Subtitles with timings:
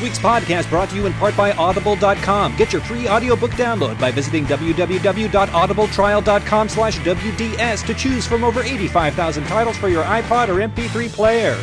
[0.00, 2.56] This week's podcast brought to you in part by Audible.com.
[2.56, 9.44] Get your free audiobook download by visiting www.audibletrial.com slash WDS to choose from over 85,000
[9.44, 11.62] titles for your iPod or MP3 player.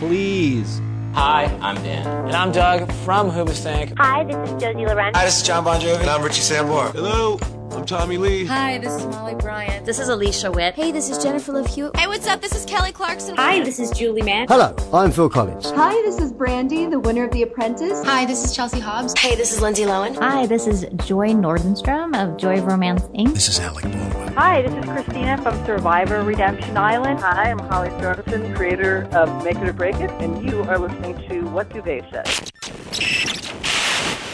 [0.00, 0.80] Please.
[1.12, 2.04] Hi, I'm Dan.
[2.26, 3.96] And I'm Doug from Hoobastank.
[3.96, 5.14] Hi, this is Josie Loren.
[5.14, 6.00] Hi, this is John Bon Jovi.
[6.00, 6.90] And I'm Richie Sambora.
[6.90, 7.38] Hello.
[7.70, 8.44] I'm Tommy Lee.
[8.46, 9.84] Hi, this is Molly Bryant.
[9.84, 10.74] This is Alicia Witt.
[10.74, 11.96] Hey, this is Jennifer Love Hewitt.
[11.96, 12.40] Hey, what's up?
[12.40, 13.36] This is Kelly Clarkson.
[13.36, 14.46] Hi, this is Julie Mann.
[14.48, 15.70] Hello, I'm Phil Collins.
[15.72, 18.04] Hi, this is Brandy, the winner of The Apprentice.
[18.04, 19.18] Hi, this is Chelsea Hobbs.
[19.18, 20.16] Hey, this is Lindsay Lohan.
[20.16, 23.34] Hi, this is Joy Nordenstrom of Joy Romance Inc.
[23.34, 24.32] This is Alec Baldwin.
[24.34, 27.20] Hi, this is Christina from Survivor Redemption Island.
[27.20, 31.16] Hi, I'm Holly Sorensen, creator of Make It or Break It, and you are listening
[31.28, 32.52] to What Duvet Said.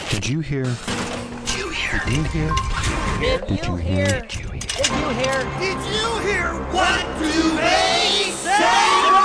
[0.09, 0.63] Did you hear?
[0.63, 2.01] Did you hear?
[2.05, 2.84] Did you hear?
[3.19, 4.05] Did you hear?
[4.21, 4.65] Did you hear?
[4.75, 5.37] Did you hear?
[5.59, 6.47] Did you hear?
[6.71, 9.24] What Duvet Said?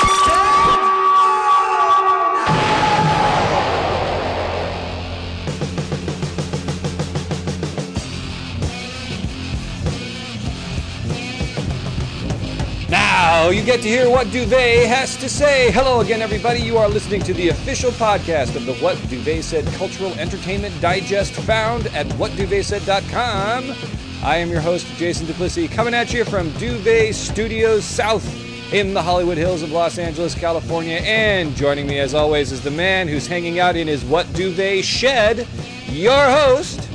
[13.13, 15.73] Now you get to hear what Duvet has to say.
[15.73, 16.61] Hello again, everybody.
[16.61, 21.33] You are listening to the official podcast of the What Duvet Said Cultural Entertainment Digest,
[21.33, 23.75] found at whatduvetsaid.com.
[24.23, 28.25] I am your host, Jason Duplessis, coming at you from Duvet Studios South
[28.73, 30.99] in the Hollywood Hills of Los Angeles, California.
[30.99, 34.85] And joining me, as always, is the man who's hanging out in his What Duvet
[34.85, 35.49] shed,
[35.89, 36.89] your host,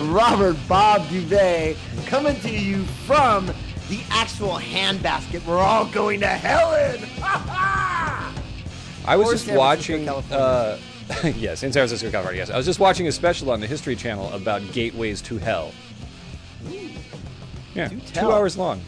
[0.00, 3.50] Robert Bob Duvet, coming to you from
[3.90, 7.04] the actual handbasket we're all going to hell in.
[9.04, 10.08] I was Or just San watching.
[10.08, 10.78] Uh,
[11.24, 12.40] yes, in San Francisco, California.
[12.40, 15.72] Yes, I was just watching a special on the History Channel about gateways to hell.
[17.74, 18.80] Yeah, two hours long.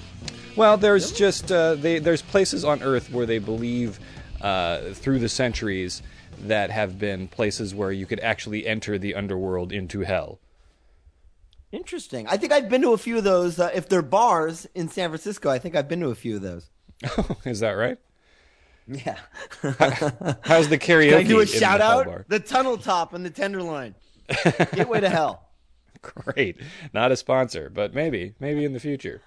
[0.54, 3.98] Well, there's just uh, they, there's places on Earth where they believe
[4.40, 6.00] uh, through the centuries
[6.42, 10.38] that have been places where you could actually enter the underworld into hell.
[11.72, 12.26] Interesting.
[12.28, 13.58] I think I've been to a few of those.
[13.58, 16.42] Uh, if they're bars in San Francisco, I think I've been to a few of
[16.42, 16.70] those.
[17.46, 17.98] Is that right?
[18.86, 19.18] Yeah.
[20.42, 21.10] How's the karaoke?
[21.10, 22.28] Can I do a in the shout out?
[22.28, 23.94] The Tunnel Top and the Tenderloin.
[24.74, 25.48] Gateway to hell.
[26.02, 26.60] Great.
[26.92, 29.22] Not a sponsor, but maybe, maybe in the future.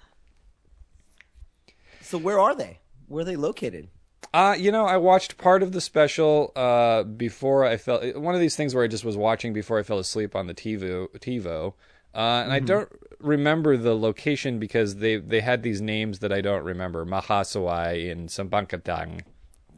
[2.00, 2.78] So where are they?
[3.08, 3.88] Where are they located?
[4.32, 8.00] Uh, you know, I watched part of the special uh, before I fell.
[8.12, 10.54] One of these things where I just was watching before I fell asleep on the
[10.54, 11.74] TiVo, TiVo
[12.16, 12.88] uh, and I don't
[13.20, 17.04] remember the location because they, they had these names that I don't remember.
[17.04, 19.22] Mahasawai in Sambankatang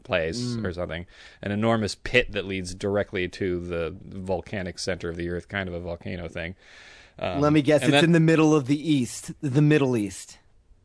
[0.04, 1.04] place or something.
[1.42, 5.74] An enormous pit that leads directly to the volcanic center of the earth, kind of
[5.74, 6.54] a volcano thing.
[7.18, 7.82] Um, Let me guess.
[7.82, 10.38] It's then- in the middle of the East, the Middle East.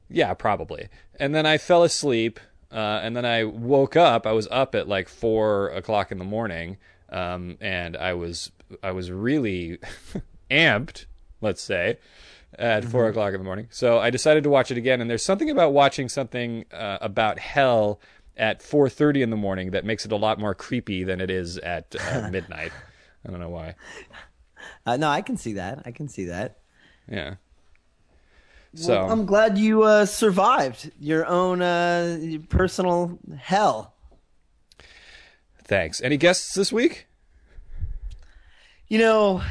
[0.10, 0.90] Yeah, probably.
[1.20, 2.40] And then I fell asleep,
[2.72, 4.28] uh, and then I woke up.
[4.28, 6.78] I was up at like four o'clock in the morning,
[7.10, 9.78] um, and I was I was really
[10.52, 11.06] amped,
[11.44, 11.98] let's say,
[12.58, 13.68] at 4 o'clock in the morning.
[13.70, 15.02] So I decided to watch it again.
[15.02, 18.00] And there's something about watching something uh, about hell
[18.36, 21.58] at 4:30 in the morning that makes it a lot more creepy than it is
[21.60, 22.72] at uh, midnight.
[23.26, 23.76] I don't know why.
[24.86, 25.84] Uh, no, I can see that.
[25.86, 26.60] I can see that.
[27.08, 27.36] Yeah.
[28.76, 32.18] So Well, I'm glad you uh, survived your own uh,
[32.50, 33.94] personal hell.
[35.64, 36.02] thanks.
[36.02, 37.06] Any guests this week?
[38.88, 39.42] You know,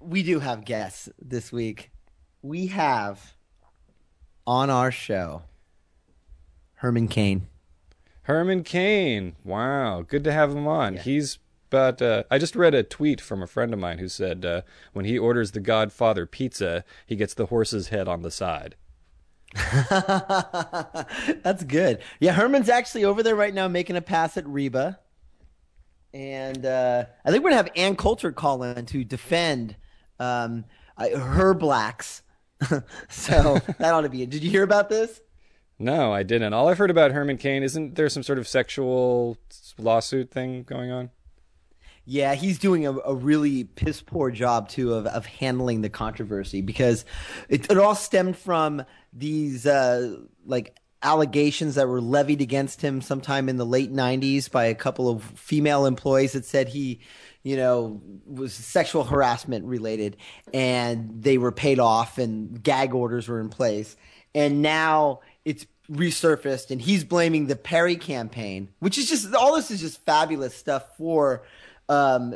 [0.00, 1.90] we do have guests this week.
[2.42, 3.34] We have
[4.46, 5.42] on our show
[6.74, 7.46] Herman Cain.
[8.22, 9.36] Herman Cain.
[9.44, 10.96] Wow, good to have him on.
[10.96, 11.38] He's
[11.68, 14.62] but uh, I just read a tweet from a friend of mine who said uh,
[14.92, 18.74] when he orders the Godfather pizza, he gets the horse's head on the side.
[21.44, 22.00] That's good.
[22.18, 24.98] Yeah, Herman's actually over there right now making a pass at Reba.
[26.12, 29.76] And uh, I think we're going to have Ann Coulter call in to defend
[30.20, 30.64] um,
[30.96, 32.22] uh, her blacks.
[33.08, 34.30] so that ought to be it.
[34.30, 35.20] Did you hear about this?
[35.78, 36.52] No, I didn't.
[36.52, 39.38] All I've heard about Herman Cain isn't there some sort of sexual
[39.78, 41.10] lawsuit thing going on?
[42.04, 46.60] Yeah, he's doing a, a really piss poor job too of, of handling the controversy
[46.60, 47.04] because
[47.48, 53.48] it, it all stemmed from these uh, like allegations that were levied against him sometime
[53.48, 57.00] in the late '90s by a couple of female employees that said he,
[57.42, 60.16] you know, was sexual harassment related,
[60.52, 63.96] and they were paid off and gag orders were in place,
[64.34, 69.70] and now it's resurfaced and he's blaming the Perry campaign, which is just all this
[69.70, 71.42] is just fabulous stuff for
[71.88, 72.34] um,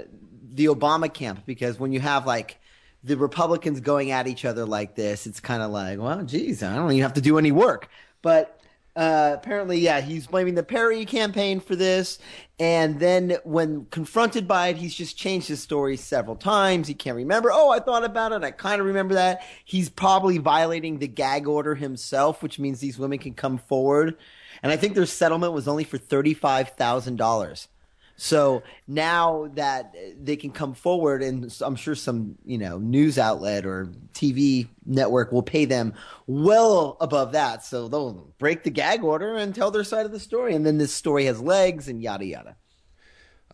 [0.52, 2.58] the Obama camp because when you have like
[3.04, 6.74] the Republicans going at each other like this, it's kind of like, well, geez, I
[6.74, 7.88] don't even have to do any work.
[8.22, 8.58] But
[8.96, 12.19] Uh, apparently, yeah, he's blaming the Perry campaign for this.
[12.61, 16.87] And then when confronted by it, he's just changed his story several times.
[16.87, 17.50] He can't remember.
[17.52, 18.44] Oh, I thought about it.
[18.44, 19.43] I kind of remember that.
[19.64, 24.17] He's probably violating the gag order himself, which means these women can come forward.
[24.62, 27.67] And I think their settlement was only for $35,000.
[28.16, 33.66] So now that they can come forward, and I'm sure some you know news outlet
[33.66, 35.94] or TV network will pay them
[36.26, 40.20] well above that, so they'll break the gag order and tell their side of the
[40.20, 42.56] story, and then this story has legs and yada yada.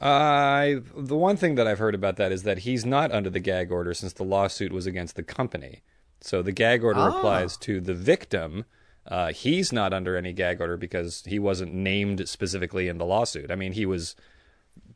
[0.01, 3.41] I the one thing that I've heard about that is that he's not under the
[3.41, 5.83] gag order since the lawsuit was against the company.
[6.23, 7.17] So the gag order Ah.
[7.19, 8.65] applies to the victim.
[9.07, 13.51] Uh, he's not under any gag order because he wasn't named specifically in the lawsuit.
[13.51, 14.15] I mean, he was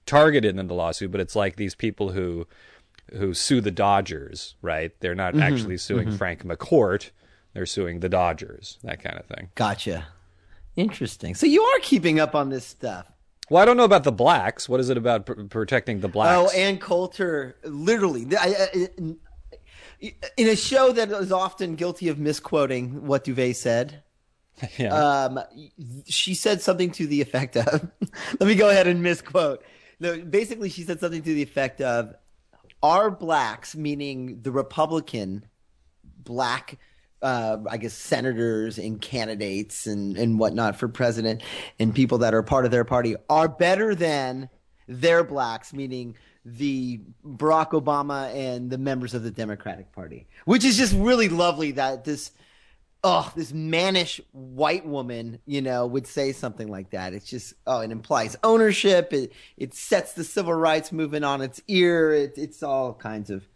[0.07, 2.47] targeted in the lawsuit, but it's like these people who
[3.13, 4.93] who sue the Dodgers, right?
[5.01, 6.17] They're not Mhm, actually suing mhm.
[6.19, 7.11] Frank McCourt;
[7.53, 9.51] they're suing the Dodgers, that kind of thing.
[9.55, 10.07] Gotcha.
[10.77, 11.35] Interesting.
[11.35, 13.07] So you are keeping up on this stuff.
[13.51, 14.69] Well, I don't know about the blacks.
[14.69, 16.51] What is it about pr- protecting the blacks?
[16.55, 18.89] Oh, Ann Coulter, literally, I, I,
[20.37, 24.03] in a show that is often guilty of misquoting what Duvet said.
[24.79, 24.95] Yeah.
[24.95, 25.41] Um,
[26.07, 27.91] she said something to the effect of,
[28.41, 29.65] let me go ahead and misquote.
[30.01, 32.15] No, basically, she said something to the effect of,
[32.83, 35.45] "Are blacks, meaning the Republican
[36.19, 36.79] black,
[37.23, 41.43] uh, I guess senators and candidates and and whatnot for president,
[41.79, 44.49] and people that are part of their party, are better than
[44.89, 50.77] their blacks, meaning." The Barack Obama and the members of the Democratic Party, which is
[50.77, 52.33] just really lovely that this
[53.05, 57.13] oh, this mannish white woman, you know, would say something like that.
[57.13, 59.13] It's just, oh, it implies ownership.
[59.13, 62.13] It it sets the civil rights movement on its ear.
[62.13, 63.47] It, it's all kinds of,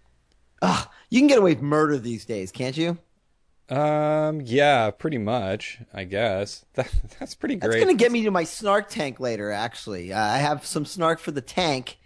[0.61, 2.99] oh, you can get away with murder these days, can't you?
[3.71, 6.65] Um, yeah, pretty much, I guess.
[6.75, 7.73] That, that's pretty great.
[7.73, 9.51] That's going to get me to my snark tank later.
[9.51, 11.99] Actually, uh, I have some snark for the tank.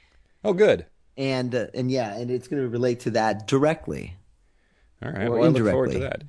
[0.44, 0.86] Oh, good.
[1.16, 4.16] And uh, and yeah, and it's going to relate to that directly.
[5.04, 5.26] All right.
[5.26, 6.22] Or Well, I look forward to that.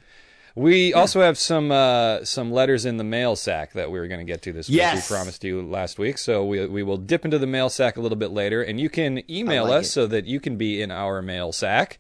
[0.55, 4.19] We also have some uh, some letters in the mail sack that we were going
[4.25, 4.95] to get to this Yes.
[4.95, 5.09] week.
[5.09, 8.01] We promised you last week, so we we will dip into the mail sack a
[8.01, 9.91] little bit later, and you can email like us it.
[9.91, 11.97] so that you can be in our mail sack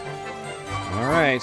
[0.97, 1.43] All right.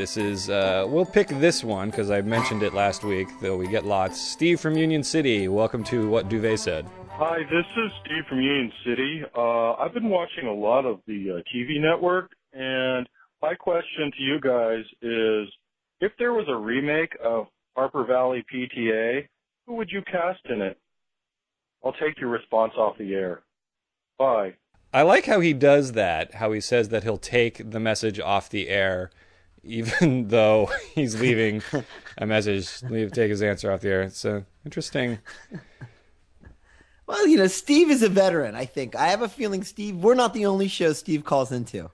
[0.00, 3.68] This is, uh, we'll pick this one because I mentioned it last week, though we
[3.68, 4.18] get lots.
[4.18, 6.86] Steve from Union City, welcome to What Duvet Said.
[7.10, 9.22] Hi, this is Steve from Union City.
[9.36, 13.06] Uh, I've been watching a lot of the uh, TV network, and
[13.42, 15.52] my question to you guys is
[16.00, 19.28] if there was a remake of Harper Valley PTA,
[19.66, 20.78] who would you cast in it?
[21.84, 23.42] I'll take your response off the air.
[24.18, 24.54] Bye.
[24.94, 28.48] I like how he does that, how he says that he'll take the message off
[28.48, 29.10] the air,
[29.62, 31.62] even though he's leaving
[32.18, 34.02] a message, leave, take his answer off the air.
[34.02, 35.18] It's uh, interesting.
[37.06, 38.54] Well, you know, Steve is a veteran.
[38.54, 39.96] I think I have a feeling Steve.
[39.96, 41.90] We're not the only show Steve calls into.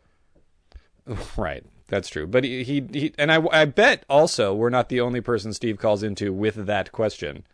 [1.36, 1.64] Right.
[1.88, 2.26] That's true.
[2.26, 5.78] But he, he, he and I, I bet also we're not the only person Steve
[5.78, 7.44] calls into with that question.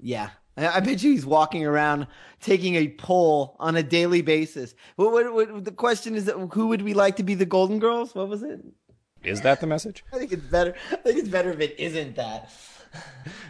[0.00, 0.30] Yeah.
[0.56, 2.08] I, bet you he's walking around
[2.40, 4.74] taking a poll on a daily basis.
[4.96, 8.14] What, what, what the question is who would we like to be the Golden Girls?
[8.14, 8.60] What was it?
[9.24, 10.04] Is that the message?
[10.12, 10.74] I think it's better.
[10.92, 12.50] I think it's better if it isn't that.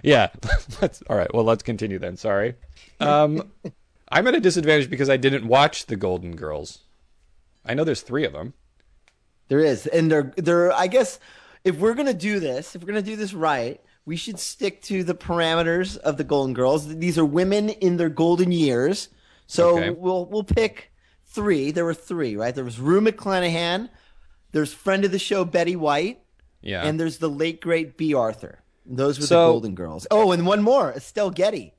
[0.03, 0.31] Yeah.
[0.83, 1.33] let's, all right.
[1.33, 2.17] Well, let's continue then.
[2.17, 2.55] Sorry.
[2.99, 3.53] Um,
[4.09, 6.81] I'm at a disadvantage because I didn't watch the Golden Girls.
[7.65, 8.55] I know there's three of them.
[9.49, 10.73] There is, and they're they're.
[10.73, 11.21] I guess
[11.65, 15.05] if we're gonna do this, if we're gonna do this right, we should stick to
[15.05, 16.97] the parameters of the Golden Girls.
[16.97, 19.09] These are women in their golden years,
[19.47, 19.91] so Okay.
[19.91, 20.91] we'll we'll pick
[21.27, 21.71] three.
[21.71, 22.55] There were three, right?
[22.55, 23.89] There was Rue McClanahan.
[24.52, 26.21] There's friend of the show Betty White,
[26.62, 26.85] Yeah.
[26.87, 28.61] and there's the late great Bea Arthur.
[28.87, 30.07] Those were So- the Golden Girls.
[30.11, 31.75] Oh, and one more, Estelle Getty.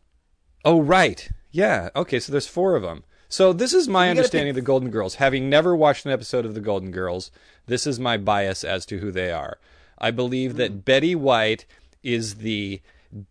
[0.63, 1.29] Oh, right.
[1.51, 1.89] Yeah.
[1.95, 2.19] Okay.
[2.19, 3.03] So there's four of them.
[3.27, 5.15] So this is my You understanding of the Golden Girls.
[5.15, 7.31] Having never watched an episode of the Golden Girls,
[7.67, 9.57] this is my bias as to who they are.
[9.97, 10.57] I believe Hmm.
[10.57, 11.65] that Betty White
[12.03, 12.81] is the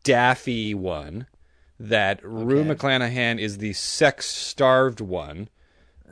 [0.04, 1.26] daffy one,
[1.78, 5.48] that Rue McClanahan is the sex-starved one.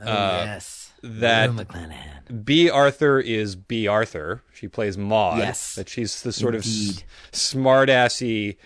[0.01, 4.43] Oh, uh, yes, that Bea Arthur is Bea Arthur.
[4.53, 5.39] She plays Maude.
[5.39, 5.75] Yes.
[5.75, 6.97] That she's the sort Indeed.
[6.97, 8.57] of smart-assy,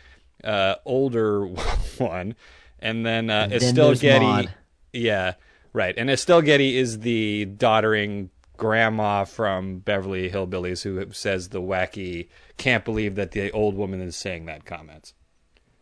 [0.43, 1.45] uh, older
[1.97, 2.35] one.
[2.79, 4.25] And then uh, And Estelle Getty.
[4.25, 4.53] Maude.
[4.93, 5.33] Yeah,
[5.73, 5.93] right.
[5.97, 12.85] And Estelle Getty is the doddering grandma from Beverly Hillbillies who says the wacky, can't
[12.85, 15.13] believe that the old woman is saying that comments.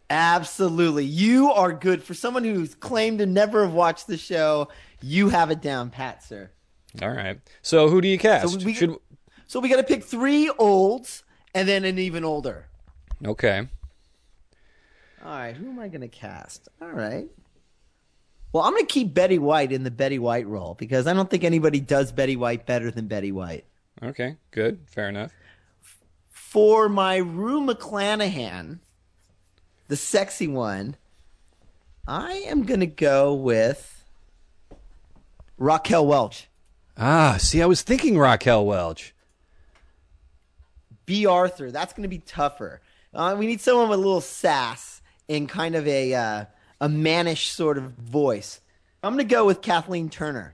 [0.10, 1.06] Absolutely.
[1.06, 2.03] You are good.
[2.03, 4.68] For someone who's claimed to never have watched the show,
[5.01, 6.50] you have it down pat, sir.
[7.01, 7.39] All right.
[7.62, 8.50] So who do you cast?
[8.50, 8.96] So we, Should
[9.48, 12.65] so we got to pick three olds and then an even older.
[13.25, 13.68] okay.
[15.24, 16.70] All right, who am I going to cast?
[16.82, 17.27] All right.
[18.53, 21.29] Well, I'm going to keep Betty White in the Betty White role because I don't
[21.29, 23.65] think anybody does Betty White better than Betty White.
[24.01, 24.38] Okay.
[24.51, 24.79] Good.
[24.88, 25.34] Fair enough.
[26.29, 28.79] For my Rue McClanahan,
[29.89, 30.96] the sexy one,
[32.08, 33.99] I am going to go with
[35.59, 36.47] Raquel Welch.
[36.97, 39.13] Ah, see, I was thinking Raquel Welch.
[41.05, 41.69] Bea Arthur.
[41.69, 42.81] That's going to be tougher.
[43.13, 46.45] Uh, we need someone with a little sass and kind of a uh,
[46.79, 48.61] a mannish sort of voice.
[49.03, 50.53] I'm going to go with Kathleen Turner.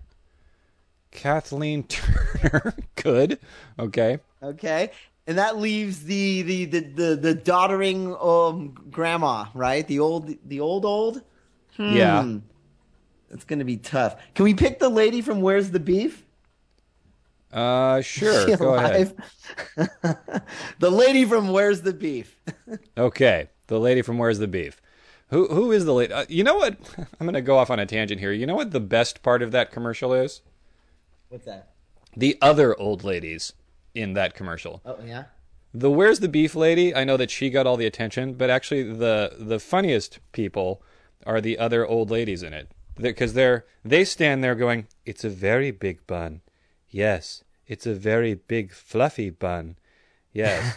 [1.12, 2.74] Kathleen Turner.
[2.96, 3.40] Good.
[3.80, 4.20] Okay.
[4.42, 4.92] Okay,
[5.26, 9.88] and that leaves the the the the, the doddering um, grandma, right?
[9.88, 11.22] The old the old old.
[11.78, 12.38] Yeah.
[13.36, 14.16] It's going to be tough.
[14.34, 16.26] Can we pick the lady from Where's the Beef?
[17.52, 18.56] Uh, sure.
[18.56, 19.16] Go ahead.
[20.80, 22.40] the lady from Where's the Beef?
[22.98, 23.50] Okay.
[23.68, 24.82] The lady from Where's the Beef?
[25.30, 26.14] Who who is the lady?
[26.14, 26.78] Uh, you know what?
[26.98, 28.32] I'm going to go off on a tangent here.
[28.32, 30.42] You know what the best part of that commercial is?
[31.30, 31.72] What's that?
[32.16, 33.54] The other old ladies
[33.94, 34.82] in that commercial.
[34.86, 35.26] Oh yeah.
[35.74, 38.84] The Where's the Beef lady, I know that she got all the attention, but actually
[38.84, 40.82] the the funniest people
[41.26, 42.72] are the other old ladies in it.
[42.96, 46.42] Because they're they stand there going, "It's a very big bun."
[46.90, 49.76] Yes, it's a very big fluffy bun.
[50.32, 50.76] Yes.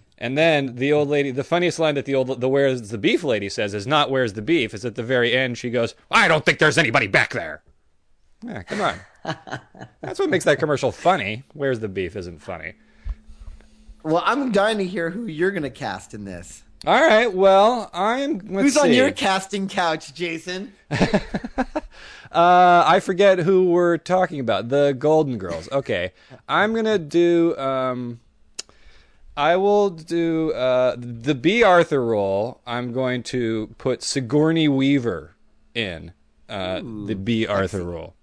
[0.18, 3.24] and then the old lady, the funniest line that the old the Where's the Beef
[3.24, 6.28] lady says is not Where's the Beef, is at the very end she goes, "I
[6.28, 7.62] don't think there's anybody back there."
[8.44, 9.00] Yeah, come on.
[10.00, 11.44] That's what makes that commercial funny.
[11.52, 12.74] Where's the Beef isn't funny.
[14.02, 16.62] Well, I'm dying to hear who you're going to cast in this.
[16.84, 17.32] All right.
[17.32, 18.38] Well, I'm.
[18.38, 20.72] Let's Who's on your casting couch, Jason?
[22.32, 24.68] Uh, I forget who we're talking about.
[24.68, 25.70] The Golden Girls.
[25.72, 26.12] Okay,
[26.46, 27.56] I'm gonna do.
[27.56, 28.20] Um,
[29.36, 32.60] I will do uh, the Bea Arthur role.
[32.66, 35.34] I'm going to put Sigourney Weaver
[35.74, 36.12] in
[36.48, 38.14] uh, the Bea Arthur role.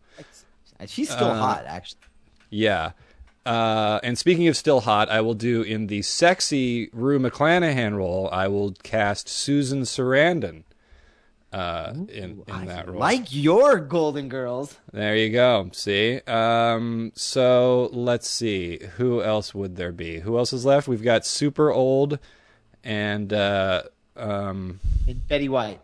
[0.85, 2.01] She's still Uh, hot, actually.
[2.51, 2.91] Yeah.
[3.45, 8.29] Uh, and speaking of still hot, I will do in the sexy Rue McClanahan role.
[8.31, 10.63] I will cast Susan Sarandon
[11.51, 12.99] uh, in in that role.
[12.99, 14.77] Like your Golden Girls.
[14.93, 15.69] There you go.
[15.73, 16.21] See.
[16.25, 18.79] Um, so let's see.
[18.97, 20.19] Who else would there be?
[20.19, 20.87] Who else is left?
[20.87, 22.19] We've got super old,
[22.83, 23.83] and uh,
[24.15, 25.81] um, And Betty White.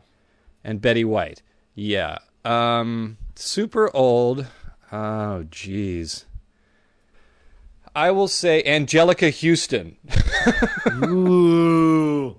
[0.64, 1.42] and Betty White.
[1.76, 2.20] Yeah.
[2.46, 4.48] Um, super old.
[4.94, 6.24] Oh, jeez.
[7.96, 9.98] I will say Anjelica Huston.
[11.06, 12.36] Ooh.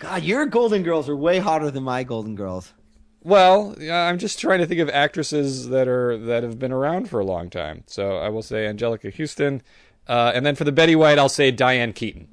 [0.00, 2.72] God, your Golden Girls are way hotter than my Golden Girls.
[3.22, 7.20] Well, I'm just trying to think of actresses that are that have been around for
[7.20, 7.84] a long time.
[7.86, 9.62] So I will say Anjelica Huston,
[10.06, 12.28] uh, and then for the Betty White, I'll say Diane Keaton.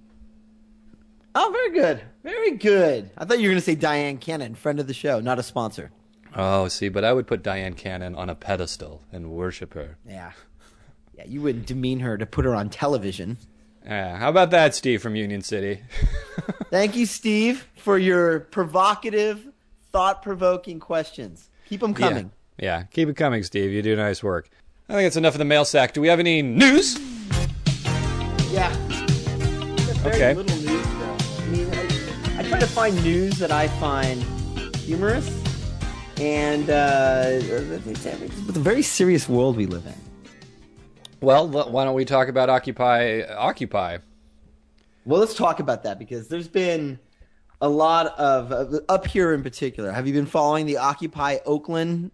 [1.33, 2.01] Oh, very good.
[2.23, 3.09] Very good.
[3.17, 5.43] I thought you were going to say Dyan Cannon, friend of the show, not a
[5.43, 5.91] sponsor.
[6.35, 9.97] Oh, see, but I would put Dyan Cannon on a pedestal and worship her.
[10.05, 10.33] Yeah.
[11.21, 13.37] Yeah, you wouldn't demean her to put her on television.
[13.85, 15.81] Yeah, how about that, Steve from Union City?
[16.69, 19.47] Thank you, Steve, for your provocative,
[19.91, 21.49] thought provoking questions.
[21.67, 22.31] Keep them coming.
[22.57, 22.79] Yeah.
[22.79, 23.71] yeah, keep it coming, Steve.
[23.71, 24.49] You do nice work.
[24.89, 25.93] I think it's enough of the mail sack.
[25.93, 26.97] Do we have any news?
[28.51, 28.73] Yeah.
[30.01, 30.33] Very Okay.
[30.33, 31.17] little news, though.
[31.39, 34.21] I mean, I, I try to find news that I find
[34.77, 35.27] humorous,
[36.19, 39.93] and uh, it's a very serious world we live in.
[41.21, 43.99] Well, why don't we talk about Occupy Occupy?
[45.05, 46.99] Well, let's talk about that because there's been
[47.61, 49.91] a lot of uh, up here in particular.
[49.91, 52.11] Have you been following the Occupy Oakland?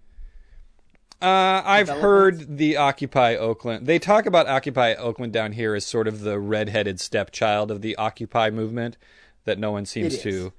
[1.21, 3.87] Uh, I've heard the Occupy Oakland.
[3.87, 7.95] They talk about Occupy Oakland down here as sort of the redheaded stepchild of the
[7.95, 8.97] Occupy movement
[9.45, 10.53] that no one seems to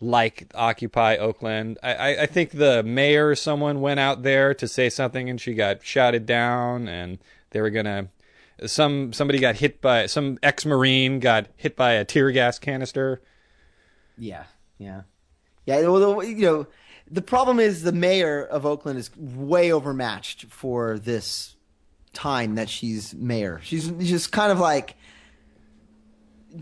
[0.00, 1.78] like Occupy Oakland.
[1.82, 5.40] I, I, I think the mayor or someone went out there to say something and
[5.40, 7.18] she got shouted down and
[7.50, 8.08] they were gonna
[8.66, 13.22] some somebody got hit by some ex marine got hit by a tear gas canister.
[14.18, 14.44] Yeah,
[14.78, 15.02] yeah,
[15.64, 15.80] yeah.
[15.86, 16.66] Well, you know,
[17.10, 21.56] the problem is the mayor of Oakland is way overmatched for this
[22.12, 23.60] time that she's mayor.
[23.62, 24.96] She's just kind of like.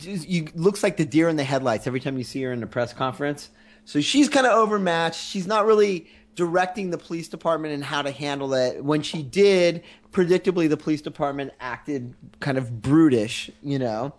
[0.01, 2.67] You looks like the deer in the headlights every time you see her in a
[2.67, 3.49] press conference.
[3.87, 5.19] So she's kind of overmatched.
[5.19, 8.85] She's not really directing the police department and how to handle it.
[8.85, 14.15] When she did, predictably, the police department acted kind of brutish, you know.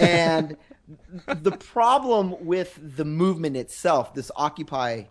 [0.00, 0.56] And
[1.28, 5.04] the problem with the movement itself, this Occupy,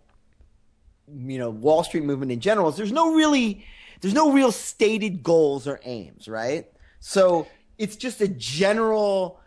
[1.08, 3.66] you know, Wall Street movement in general, is there's no really,
[4.01, 6.70] there's no real stated goals or aims, right?
[7.00, 7.48] So
[7.78, 9.39] it's just a general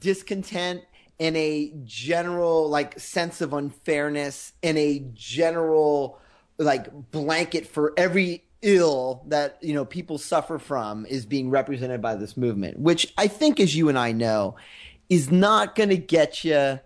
[0.00, 0.82] discontent
[1.18, 6.20] and a general like sense of unfairness and a general
[6.58, 12.16] like blanket for every ill that you know people suffer from is being represented by
[12.16, 14.56] this movement which i think as you and i know
[15.08, 16.80] is not going to get you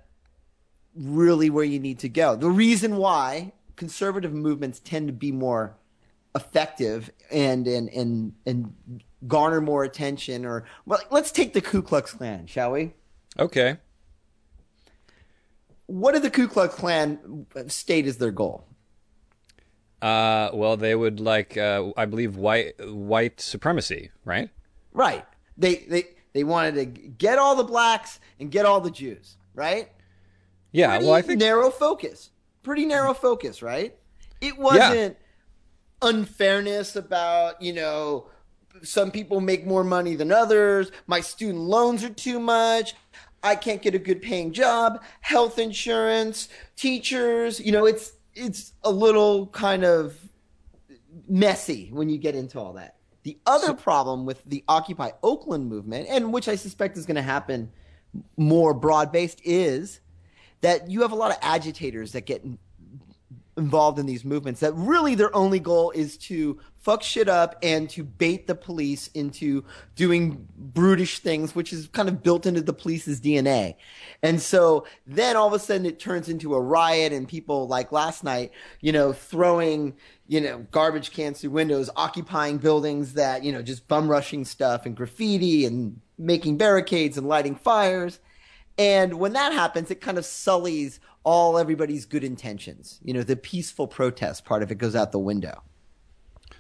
[0.94, 2.37] really where you need to go.
[2.37, 5.76] The reason why conservative movements tend to be more
[6.35, 12.12] effective and and and and garner more attention or well let's take the ku klux
[12.12, 12.94] klan shall we?
[13.38, 13.76] Okay.
[15.87, 18.66] what did the ku klux klan state as their goal
[20.03, 24.51] Uh, well, they would like, uh, I believe, white white supremacy, right?
[24.93, 25.25] Right.
[25.57, 29.91] They they they wanted to get all the blacks and get all the Jews, right?
[30.73, 30.88] Yeah.
[30.91, 32.31] Pretty well, I think narrow focus.
[32.62, 33.97] Pretty narrow focus, right?
[34.41, 35.17] It wasn't
[36.03, 38.27] unfairness about, you know,
[38.83, 42.95] some people make more money than others, my student loans are too much,
[43.43, 48.90] I can't get a good paying job, health insurance, teachers, you know, it's it's a
[48.90, 50.16] little kind of
[51.29, 52.97] messy when you get into all that.
[53.23, 57.23] The other problem with the Occupy Oakland movement, and which I suspect is going to
[57.23, 57.71] happen
[58.37, 60.01] more broad based, is
[60.61, 62.45] that you have a lot of agitators that get
[63.57, 67.88] involved in these movements that really their only goal is to fuck shit up and
[67.88, 72.73] to bait the police into doing brutish things, which is kind of built into the
[72.73, 73.77] police's DNA.
[74.23, 77.93] And so then all of a sudden it turns into a riot and people like
[77.93, 79.95] last night, you know, throwing,
[80.27, 84.85] you know, garbage cans through windows, occupying buildings that, you know, just bum rushing stuff
[84.85, 88.19] and graffiti and making barricades and lighting fires.
[88.78, 92.98] And when that happens, it kind of sullies all everybody's good intentions.
[93.04, 95.62] You know, the peaceful protest part of it goes out the window.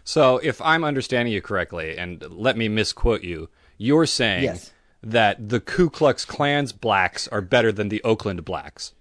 [0.04, 3.48] So, if I'm understanding you correctly, and let me misquote you,
[3.78, 4.72] you're saying Yes.
[5.02, 8.94] that the Ku Klux Klan's blacks are better than the Oakland blacks.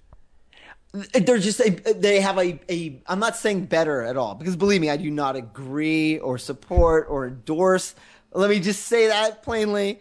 [0.94, 4.82] They're just a, they have a, a I'm not saying better at all because believe
[4.82, 7.96] me I do not agree or support or endorse
[8.34, 10.00] let me just say that plainly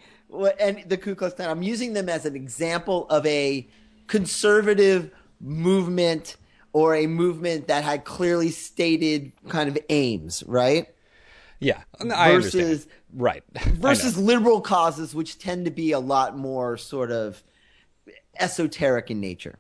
[0.59, 3.67] and the Ku Klux Klan I'm using them as an example of a
[4.07, 6.37] conservative movement
[6.73, 10.87] or a movement that had clearly stated kind of aims right
[11.59, 12.87] Yeah, I versus understand.
[13.13, 13.43] Right.
[13.67, 17.43] Versus liberal causes which tend to be a lot more sort of
[18.39, 19.59] esoteric in nature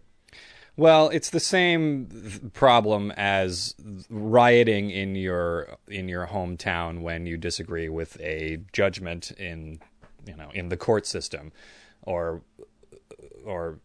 [0.77, 3.75] Well, it's the same problem as
[4.09, 9.81] rioting in your in your hometown when you disagree with a judgment in
[10.27, 11.53] you know in the court system,
[12.03, 12.43] or
[13.45, 13.79] or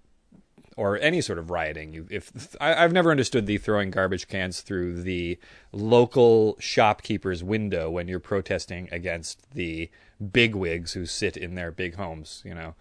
[0.77, 1.93] or any sort of rioting.
[1.93, 5.37] You if I, I've never understood the throwing garbage cans through the
[5.71, 9.89] local shopkeeper's window when you're protesting against the
[10.31, 12.41] bigwigs who sit in their big homes.
[12.45, 12.75] You know.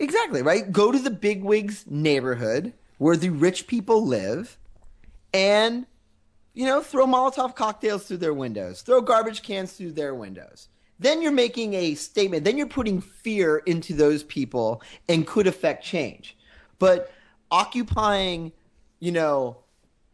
[0.00, 0.72] Exactly, right?
[0.72, 4.58] Go to the bigwigs neighborhood where the rich people live
[5.32, 5.86] and
[6.54, 10.68] you know, throw Molotov cocktails through their windows, throw garbage cans through their windows.
[11.00, 12.44] Then you're making a statement.
[12.44, 16.36] Then you're putting fear into those people and could affect change.
[16.78, 17.10] But
[17.50, 18.52] occupying,
[19.00, 19.56] you know,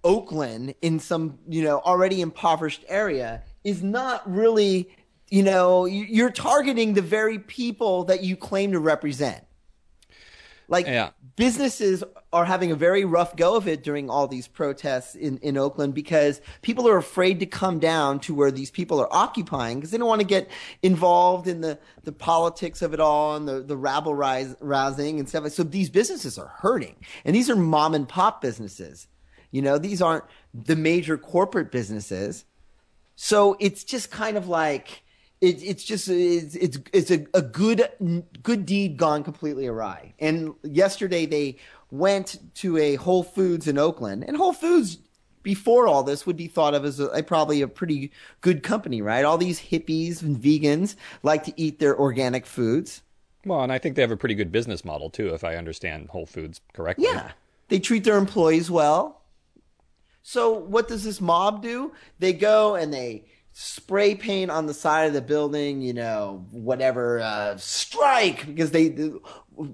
[0.05, 4.89] Oakland in some, you know, already impoverished area is not really,
[5.29, 9.45] you know, you're targeting the very people that you claim to represent.
[10.69, 11.11] Like yeah.
[11.37, 15.57] Businesses are having a very rough go of it during all these protests in, in
[15.57, 19.91] Oakland because people are afraid to come down to where these people are occupying because
[19.91, 20.49] they don't want to get
[20.83, 25.29] involved in the, the politics of it all and the, the rabble rise, rousing and
[25.29, 25.49] stuff.
[25.53, 26.97] So these businesses are hurting.
[27.25, 29.07] And these are mom and pop businesses.
[29.51, 32.45] You know, these aren't the major corporate businesses.
[33.15, 35.03] So it's just kind of like,
[35.41, 37.89] it, it's just it's it's, it's a, a good
[38.43, 40.15] good deed gone completely awry.
[40.19, 41.59] And yesterday they
[41.91, 44.99] went to a Whole Foods in Oakland, and Whole Foods
[45.43, 49.01] before all this would be thought of as a, a, probably a pretty good company,
[49.01, 49.25] right?
[49.25, 53.03] All these hippies and vegans like to eat their organic foods.
[53.45, 56.09] Well, and I think they have a pretty good business model too, if I understand
[56.09, 57.05] Whole Foods correctly.
[57.05, 57.31] Yeah,
[57.69, 59.23] they treat their employees well.
[60.25, 61.93] So what does this mob do?
[62.19, 63.27] They go and they
[63.59, 68.95] spray paint on the side of the building, you know, whatever, uh, strike because they,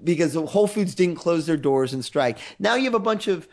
[0.05, 2.37] because Whole Foods didn't close their doors and strike.
[2.59, 3.45] Now you have a bunch of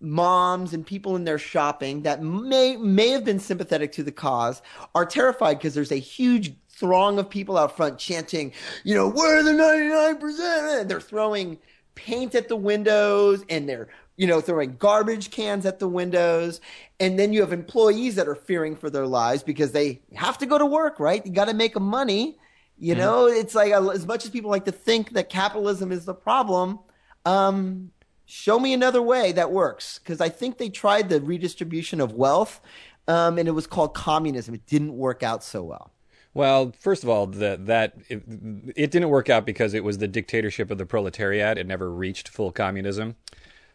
[0.00, 4.60] moms and people in their shopping that may, may have been sympathetic to the cause
[4.96, 8.52] are terrified because there's a huge throng of people out front chanting,
[8.82, 10.88] you know, where are the 99%?
[10.88, 11.60] They're throwing
[11.94, 13.88] paint at the windows and they're
[14.20, 16.60] you know, throwing garbage cans at the windows.
[17.00, 20.46] And then you have employees that are fearing for their lives because they have to
[20.46, 21.24] go to work, right?
[21.24, 22.36] You got to make money.
[22.76, 23.00] You mm-hmm.
[23.00, 26.80] know, it's like as much as people like to think that capitalism is the problem,
[27.24, 27.92] um,
[28.26, 29.98] show me another way that works.
[29.98, 32.60] Because I think they tried the redistribution of wealth,
[33.08, 34.54] um, and it was called communism.
[34.54, 35.92] It didn't work out so well.
[36.34, 38.22] Well, first of all, that that it,
[38.76, 41.56] it, didn't work out because it was the dictatorship of the proletariat.
[41.56, 43.16] It never reached full communism.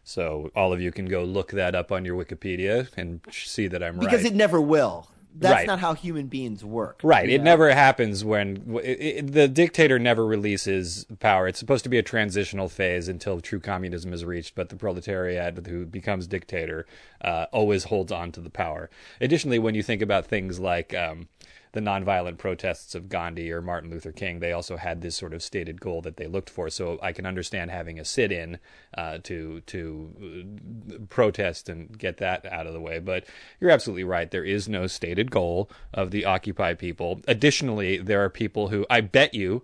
[0.06, 3.84] So all of you can go look that up on your Wikipedia and see that
[3.84, 4.12] I'm because right.
[4.12, 5.10] Because it never will.
[5.38, 5.68] That's right.
[5.68, 7.02] not how human beings work.
[7.04, 7.30] Right.
[7.30, 7.46] It know?
[7.46, 11.48] never happens when it, it, the dictator never releases power.
[11.48, 15.68] It's supposed to be a transitional phase until true communism is reached, but the proletariat
[15.68, 16.86] who becomes dictator
[17.22, 18.90] uh, always holds on to the power.
[19.20, 21.28] Additionally, when you think about things like um,
[21.76, 25.44] the nonviolent protests of Gandhi or Martin Luther King, they also had this sort of
[25.44, 26.70] stated goal that they looked for.
[26.70, 28.60] So I can understand having a sit-in
[28.98, 30.48] uh, to to
[30.90, 33.00] uh, protest and get that out of the way.
[33.00, 33.26] But
[33.60, 34.32] you're absolutely right.
[34.32, 37.22] There is no stated goal of the Occupy people.
[37.28, 39.64] Additionally, there are people who I bet you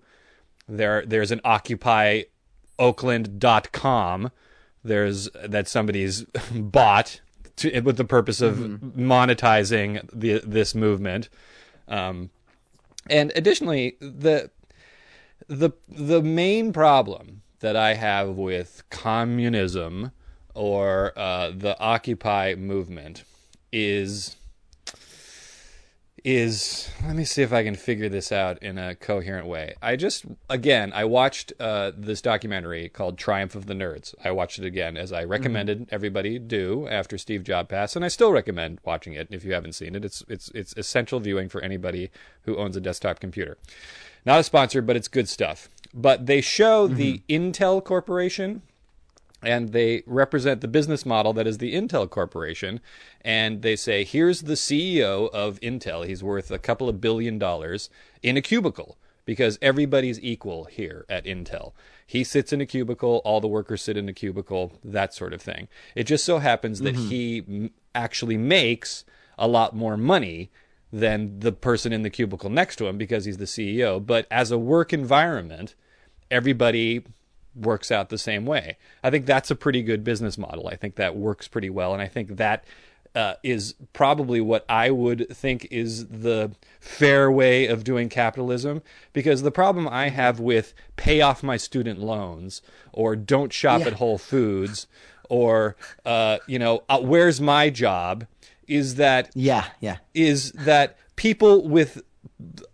[0.67, 2.23] there there's an Occupy
[2.77, 4.31] Oakland.com.
[4.83, 7.21] There's that somebody's bought
[7.57, 9.09] to, with the purpose of mm-hmm.
[9.09, 11.29] monetizing the this movement.
[11.91, 12.29] Um,
[13.09, 14.49] and additionally, the
[15.47, 20.11] the the main problem that I have with communism
[20.55, 23.23] or uh, the Occupy movement
[23.71, 24.37] is
[26.23, 29.75] is let me see if I can figure this out in a coherent way.
[29.81, 34.13] I just again I watched uh, this documentary called Triumph of the Nerds.
[34.23, 35.95] I watched it again as I recommended mm-hmm.
[35.95, 39.73] everybody do after Steve Jobs passed, and I still recommend watching it if you haven't
[39.73, 40.05] seen it.
[40.05, 42.11] It's it's it's essential viewing for anybody
[42.43, 43.57] who owns a desktop computer.
[44.25, 45.69] Not a sponsor, but it's good stuff.
[45.93, 46.97] But they show mm-hmm.
[46.97, 48.61] the Intel Corporation
[49.41, 52.79] and they represent the business model that is the Intel Corporation.
[53.21, 56.05] And they say, here's the CEO of Intel.
[56.05, 57.89] He's worth a couple of billion dollars
[58.21, 61.73] in a cubicle because everybody's equal here at Intel.
[62.05, 65.41] He sits in a cubicle, all the workers sit in a cubicle, that sort of
[65.41, 65.67] thing.
[65.95, 67.07] It just so happens that mm-hmm.
[67.07, 69.05] he m- actually makes
[69.37, 70.51] a lot more money
[70.91, 74.05] than the person in the cubicle next to him because he's the CEO.
[74.05, 75.75] But as a work environment,
[76.29, 77.03] everybody
[77.55, 78.77] works out the same way.
[79.03, 80.67] I think that's a pretty good business model.
[80.67, 82.63] I think that works pretty well, and I think that
[83.13, 88.81] uh, is probably what I would think is the fair way of doing capitalism.
[89.13, 92.61] Because the problem I have with pay off my student loans
[92.93, 93.87] or don't shop yeah.
[93.87, 94.87] at Whole Foods
[95.29, 98.25] or uh, you know uh, where's my job
[98.67, 102.03] is that yeah yeah is that people with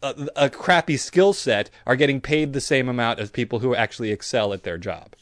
[0.02, 4.12] a, a crappy skill set are getting paid the same amount as people who actually
[4.12, 5.16] excel at their job.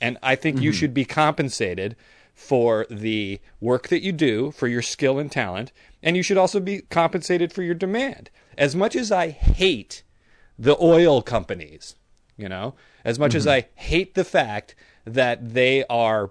[0.00, 0.64] And I think mm-hmm.
[0.64, 1.96] you should be compensated
[2.34, 6.60] for the work that you do, for your skill and talent, and you should also
[6.60, 8.30] be compensated for your demand.
[8.56, 10.04] As much as I hate
[10.56, 11.96] the oil companies,
[12.36, 13.38] you know, as much mm-hmm.
[13.38, 16.30] as I hate the fact that they are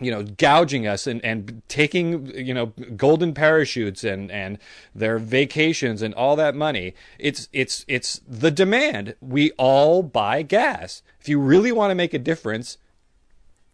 [0.00, 4.58] you know, gouging us and, and taking, you know, golden parachutes and, and
[4.94, 6.94] their vacations and all that money.
[7.18, 9.14] It's, it's, it's the demand.
[9.20, 11.02] We all buy gas.
[11.20, 12.78] If you really want to make a difference,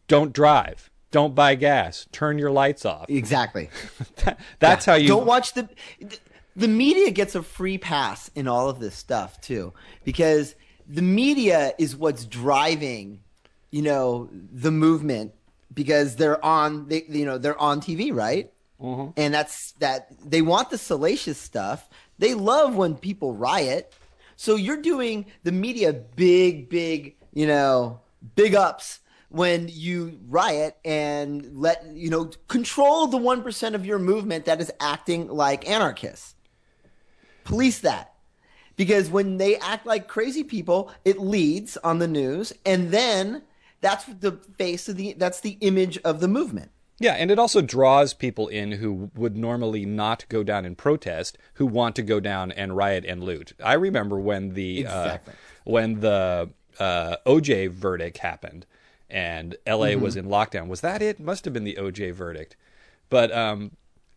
[0.07, 0.91] don't drive.
[1.11, 2.07] Don't buy gas.
[2.13, 3.07] Turn your lights off.
[3.09, 3.71] Exactly.
[4.25, 4.93] that, that's Yeah.
[4.93, 5.69] how you don't watch the.
[6.57, 9.73] The media gets a free pass in all of this stuff too,
[10.05, 10.57] because
[10.89, 13.21] the media is what's driving,
[13.71, 15.33] you know, the movement
[15.73, 18.53] because they're on, they, you know, they're on TV, right?
[18.81, 19.11] Mm-hmm.
[19.17, 21.89] And that's that they want the salacious stuff.
[22.19, 23.93] They love when people riot.
[24.37, 28.01] So you're doing the media big, big, you know,
[28.37, 29.01] big ups
[29.31, 34.73] when you riot and let, you know, control the 1% of your movement that is
[34.81, 36.35] acting like anarchists.
[37.45, 38.15] Police that.
[38.77, 43.43] Because when they act like crazy people, it leads on the news and then
[43.81, 46.71] that's the face of the that's the image of the movement.
[47.01, 51.39] Yeah, and it also draws people in who would normally not go down and protest,
[51.55, 53.53] who want to go down and riot and loot.
[53.63, 55.33] I remember when the Exactly.
[55.33, 58.67] uh, when the uh, OJ verdict happened,
[59.09, 60.67] and LA was in lockdown.
[60.67, 61.21] Was that it?
[61.21, 62.57] Must have been the OJ verdict.
[63.11, 63.73] But um,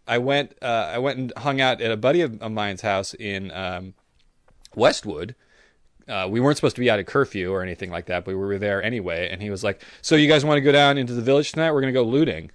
[0.08, 3.14] I went uh, I went and hung out at a buddy of, of mine's house
[3.14, 3.94] in um,
[4.76, 5.36] Westwood.
[6.08, 8.36] Uh, we weren't supposed to be out at curfew or anything like that, but we
[8.36, 9.30] were there anyway.
[9.32, 11.72] And he was like, "So you guys want to go down into the village tonight?
[11.72, 12.52] We're to go looting."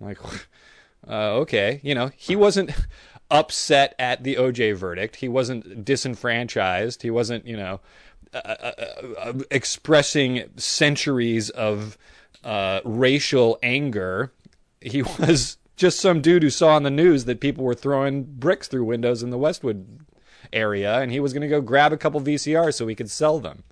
[0.00, 0.18] I'm like,
[1.08, 2.70] uh, okay, you know, he wasn't
[3.30, 5.16] upset at the OJ verdict.
[5.16, 7.02] He wasn't disenfranchised.
[7.02, 7.80] He wasn't, you know,
[8.34, 8.72] uh, uh,
[9.18, 11.96] uh, expressing centuries of
[12.44, 14.32] uh, racial anger.
[14.80, 18.68] He was just some dude who saw on the news that people were throwing bricks
[18.68, 20.05] through windows in the Westwood
[20.52, 23.38] area, and he was going to go grab a couple VCRs so he could sell
[23.38, 23.62] them.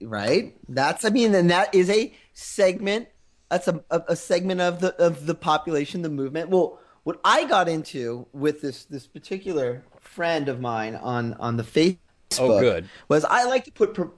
[0.00, 0.54] right?
[0.68, 3.08] That's I mean, and that is a segment.
[3.50, 6.50] That's a, a, a segment of the of the population, the movement.
[6.50, 11.62] Well, what I got into with this this particular friend of mine on on the
[11.62, 11.98] Facebook
[12.38, 12.88] Oh, good.
[13.08, 14.12] was I like to put pro-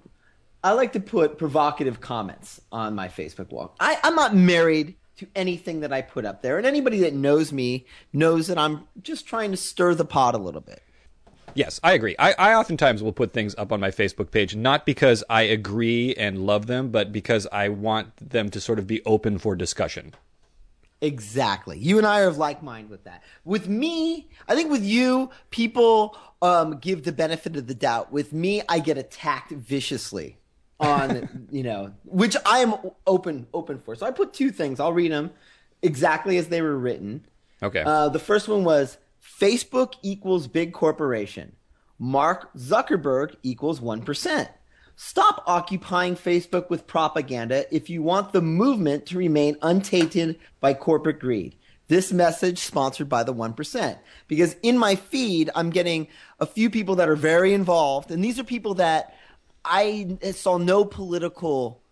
[0.64, 3.74] I like to put provocative comments on my Facebook wall.
[3.78, 7.52] I, I'm not married to anything that I put up there, and anybody that knows
[7.52, 10.82] me knows that I'm just trying to stir the pot a little bit.
[11.54, 12.14] Yes, I agree.
[12.18, 16.14] I, I oftentimes will put things up on my Facebook page, not because I agree
[16.14, 20.14] and love them, but because I want them to sort of be open for discussion.
[21.00, 21.78] Exactly.
[21.78, 23.22] You and I are of like mind with that.
[23.44, 28.12] With me, I think with you, people um, give the benefit of the doubt.
[28.12, 30.36] With me, I get attacked viciously
[30.78, 32.74] on, you know, which I am
[33.06, 33.94] open open for.
[33.94, 34.80] So I put two things.
[34.80, 35.30] I'll read them
[35.82, 37.26] exactly as they were written.
[37.62, 37.82] Okay.
[37.84, 41.56] Uh, the first one was Facebook equals big corporation.
[41.98, 44.48] Mark Zuckerberg equals 1%.
[44.96, 51.18] Stop occupying Facebook with propaganda if you want the movement to remain untainted by corporate
[51.18, 51.56] greed.
[51.88, 53.98] This message sponsored by the 1%.
[54.26, 56.08] Because in my feed, I'm getting
[56.40, 59.14] a few people that are very involved, and these are people that
[59.66, 61.82] I saw no political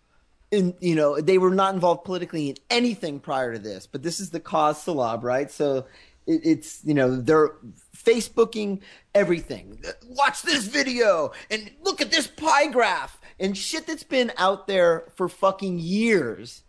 [0.51, 4.19] in you know they were not involved politically in anything prior to this but this
[4.19, 5.51] is the cause celeb right?
[5.51, 5.85] So
[6.27, 7.51] it, it's you know they're
[7.95, 8.81] facebooking
[9.13, 9.83] everything.
[10.07, 15.11] Watch this video and look at this pie graph and shit that's been out there
[15.15, 16.63] for fucking years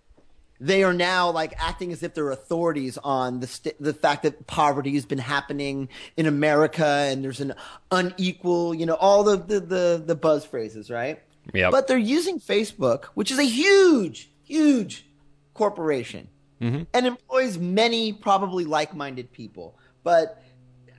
[0.61, 4.47] they are now like acting as if they're authorities on the st- the fact that
[4.47, 7.55] poverty has been happening in America and there's an
[7.91, 11.21] unequal, you know, all the the the, the buzz phrases, right?
[11.55, 11.71] Yeah.
[11.71, 15.07] But they're using Facebook, which is a huge, huge
[15.55, 16.29] corporation
[16.61, 16.83] mm-hmm.
[16.93, 19.79] and employs many probably like-minded people.
[20.03, 20.43] But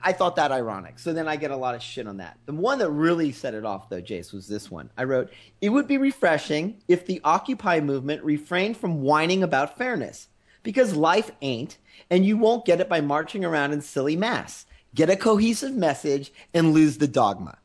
[0.08, 0.98] I thought that ironic.
[0.98, 2.38] So then I get a lot of shit on that.
[2.46, 4.88] The one that really set it off, though, Jace, was this one.
[4.96, 10.28] I wrote, It would be refreshing if the Occupy movement refrained from whining about fairness.
[10.62, 11.76] Because life ain't,
[12.08, 14.64] and you won't get it by marching around in silly mass.
[14.94, 17.58] Get a cohesive message and lose the dogma.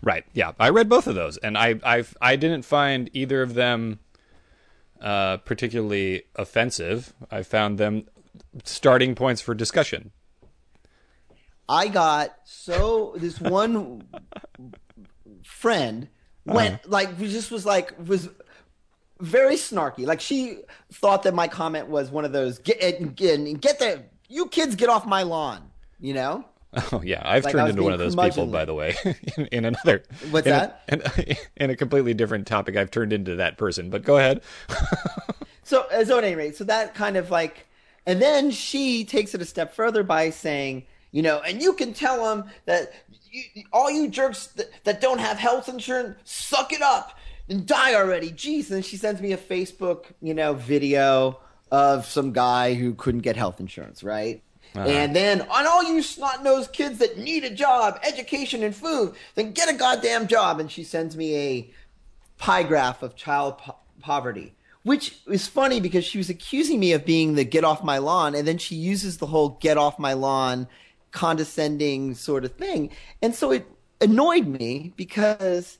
[0.00, 0.24] Right.
[0.34, 0.52] Yeah.
[0.60, 3.98] I read both of those, and I I I didn't find either of them
[5.00, 7.12] uh, particularly offensive.
[7.28, 8.06] I found them
[8.62, 10.12] starting points for discussion.
[11.68, 14.04] I got so this one
[15.44, 16.08] friend
[16.44, 16.88] went uh-huh.
[16.88, 18.28] like just was like was
[19.20, 20.06] very snarky.
[20.06, 20.58] Like she
[20.92, 22.80] thought that my comment was one of those get
[23.14, 26.44] get, get the you kids get off my lawn, you know?
[26.92, 28.94] Oh yeah, I've Like turned into one of those people, by the way.
[29.36, 30.82] in, in another, What's in that?
[30.88, 33.88] A, in, in a completely different topic, I've turned into that person.
[33.88, 34.42] But go ahead.
[35.68, 37.66] So, so at any rate, so that kind of like,
[38.06, 41.92] and then she takes it a step further by saying, you know, and you can
[41.92, 42.92] tell them that
[43.30, 47.18] you, all you jerks that, that don't have health insurance, suck it up
[47.48, 48.30] and die already.
[48.30, 48.70] Jeez.
[48.70, 51.38] And she sends me a Facebook, you know, video
[51.70, 54.42] of some guy who couldn't get health insurance, right?
[54.74, 54.86] Uh-huh.
[54.86, 59.14] And then on all you snot nosed kids that need a job, education, and food,
[59.34, 60.60] then get a goddamn job.
[60.60, 61.70] And she sends me a
[62.38, 67.04] pie graph of child po- poverty, which is funny because she was accusing me of
[67.04, 70.12] being the get off my lawn, and then she uses the whole get off my
[70.12, 70.68] lawn
[71.10, 72.90] condescending sort of thing.
[73.22, 73.66] And so it
[74.00, 75.78] annoyed me because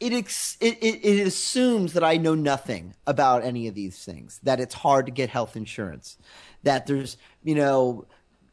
[0.00, 4.40] it, ex- it, it, it assumes that I know nothing about any of these things,
[4.42, 6.18] that it's hard to get health insurance,
[6.62, 8.06] that there's, you know,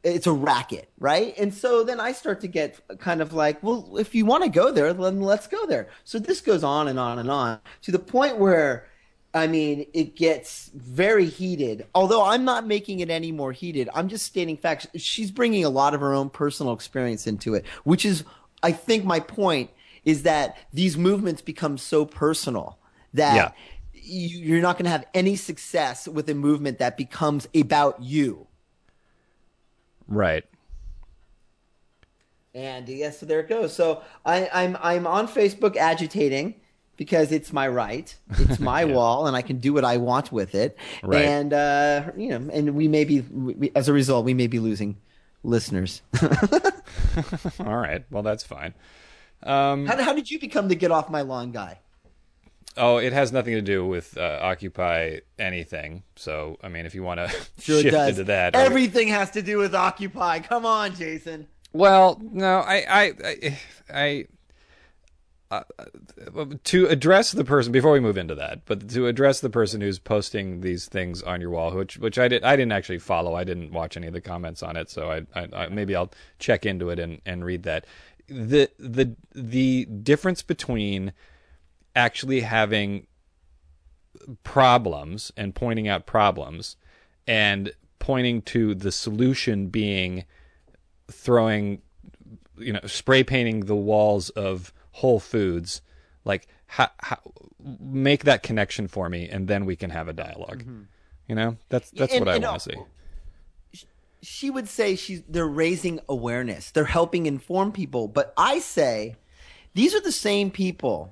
[0.03, 1.37] it's a racket, right?
[1.37, 4.49] And so then I start to get kind of like, well, if you want to
[4.49, 5.89] go there, then let's go there.
[6.03, 8.87] So this goes on and on and on to the point where,
[9.33, 11.87] I mean, it gets very heated.
[11.95, 14.87] Although I'm not making it any more heated, I'm just stating facts.
[14.95, 18.23] She's bringing a lot of her own personal experience into it, which is,
[18.61, 19.69] I think, my point
[20.03, 22.77] is that these movements become so personal
[23.13, 23.35] that.
[23.35, 23.51] Yeah.
[24.03, 28.47] You're not going to have any success with a movement that becomes about you.
[30.07, 30.43] Right.
[32.55, 33.75] And yes, so there it goes.
[33.75, 36.55] So I, I'm I'm on Facebook agitating
[37.01, 38.93] because it's my right, it's my Yeah.
[38.93, 40.77] wall, and I can do what I want with it.
[41.01, 41.25] Right.
[41.25, 44.59] And uh, you know, and we may be we, as a result, we may be
[44.59, 44.97] losing
[45.41, 46.03] listeners.
[47.59, 48.05] All right.
[48.11, 48.75] Well, that's fine.
[49.41, 51.79] Um, how, how did you become the get off my lawn guy?
[52.77, 56.03] oh, it has nothing to do with uh, Occupy anything.
[56.15, 57.27] So, I mean, if you want to
[57.59, 60.39] Sure shift into that, Everything has to do with Occupy.
[60.39, 61.47] Come on, Jason.
[61.73, 63.59] Well, no, I, I, I,
[63.93, 64.25] I
[65.51, 65.63] uh,
[66.63, 69.99] to address the person before we move into that, but to address the person who's
[69.99, 73.35] posting these things on your wall, which which I did, I didn't actually follow.
[73.35, 76.11] I didn't watch any of the comments on it, so I, I, I maybe I'll
[76.39, 77.85] check into it and, and read that.
[78.27, 81.11] the the The difference between
[81.95, 83.07] actually having
[84.43, 86.77] problems and pointing out problems
[87.27, 90.25] and pointing to the solution being
[91.11, 91.81] throwing
[92.57, 95.81] you know spray painting the walls of whole foods
[96.25, 97.17] like how, how
[97.79, 100.81] make that connection for me and then we can have a dialog mm-hmm.
[101.27, 102.77] you know that's that's And- what i want to see
[104.21, 106.71] she would say she's they're raising awareness.
[106.71, 108.07] They're helping inform people.
[108.07, 109.15] But I say
[109.73, 111.11] these are the same people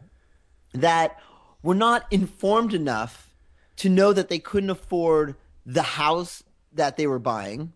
[0.74, 1.20] that
[1.64, 3.34] were not informed enough
[3.78, 7.74] to know that they couldn't afford the house that they were buying.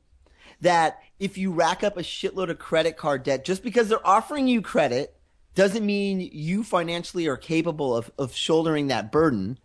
[0.61, 4.47] That if you rack up a shitload of credit card debt, just because they're offering
[4.47, 5.15] you credit
[5.55, 9.59] doesn't mean you financially are capable of, of shouldering that burden.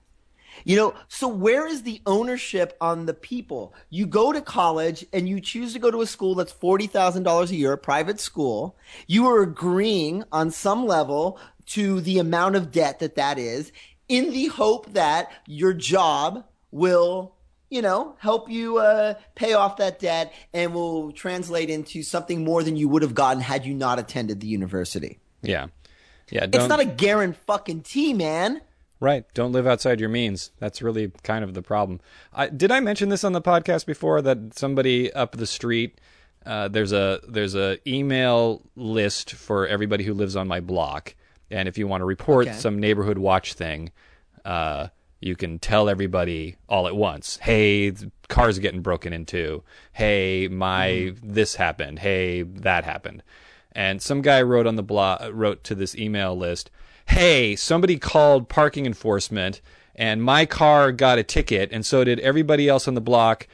[0.64, 3.74] You know, so where is the ownership on the people?
[3.90, 7.54] You go to college and you choose to go to a school that's $40,000 a
[7.54, 8.76] year, a private school.
[9.06, 13.72] You are agreeing on some level to the amount of debt that that is
[14.08, 17.34] in the hope that your job will,
[17.70, 22.62] you know, help you uh, pay off that debt and will translate into something more
[22.62, 25.18] than you would have gotten had you not attended the university.
[25.42, 25.66] yeah
[26.30, 28.60] yeah It's don't not a guarantee fucking T, man.
[29.00, 29.24] right.
[29.34, 30.50] Don't live outside your means.
[30.58, 32.00] That's really kind of the problem.
[32.32, 36.00] I, did i mention this on the podcast before that somebody up the street
[36.46, 41.14] uh, there's a there's a email list for everybody who lives on my block.
[41.50, 42.56] And if you want to report Okay.
[42.56, 43.90] some neighborhood watch thing
[44.44, 44.88] uh,
[45.20, 47.92] you can tell everybody all at once hey
[48.28, 49.62] cars getting broken into.
[49.92, 51.98] Hey my this happened.
[51.98, 53.22] Hey that happened
[53.78, 56.68] and some guy wrote on the blog wrote to this email list
[57.06, 59.60] hey somebody called parking enforcement
[59.94, 63.46] and my car got a ticket and so did everybody else on the block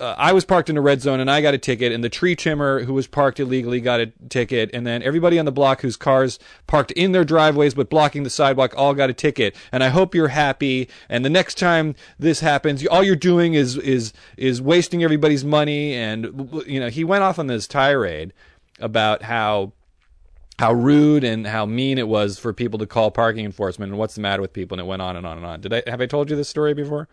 [0.00, 2.08] uh, I was parked in a red zone and I got a ticket, and the
[2.08, 5.82] tree trimmer who was parked illegally got a ticket, and then everybody on the block
[5.82, 9.54] whose cars parked in their driveways but blocking the sidewalk all got a ticket.
[9.70, 10.88] And I hope you're happy.
[11.10, 15.92] And the next time this happens, all you're doing is is is wasting everybody's money.
[15.92, 18.32] And you know, he went off on this tirade
[18.82, 19.72] about how
[20.58, 24.14] how rude and how mean it was for people to call parking enforcement and what's
[24.14, 25.60] the matter with people and it went on and on and on.
[25.60, 27.08] Did I have I told you this story before?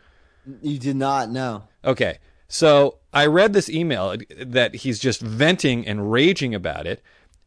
[0.62, 1.64] You did not know.
[1.86, 2.20] Okay.
[2.48, 7.02] So I read this email that he's just venting and raging about it.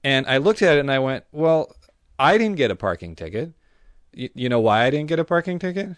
[0.04, 1.74] And I looked at it and I went, well,
[2.18, 3.52] I didn't get a parking ticket.
[4.16, 5.90] Y- you know why I didn't get a parking ticket?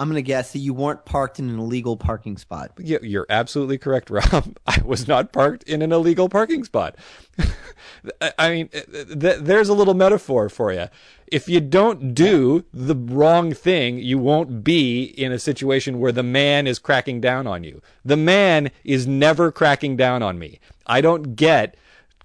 [0.00, 2.72] I'm going to guess that you weren't parked in an illegal parking spot.
[2.78, 4.56] You're absolutely correct, Rob.
[4.66, 6.96] I was not parked in an illegal parking spot.
[8.38, 10.86] I- mean, uh, uh, th- there's a little metaphor for you.
[11.26, 16.22] If you don't do the wrong thing, you won't be in a situation where the
[16.22, 17.82] man is cracking down on you.
[18.02, 20.60] The man is never cracking down on me.
[20.86, 21.76] I don't get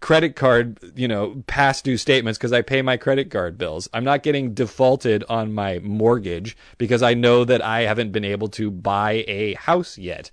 [0.06, 3.90] credit card, you know, past due statements because I pay my credit card bills.
[3.92, 8.48] I'm not getting defaulted on my mortgage because I know that I haven't been able
[8.50, 10.30] to buy a house yet.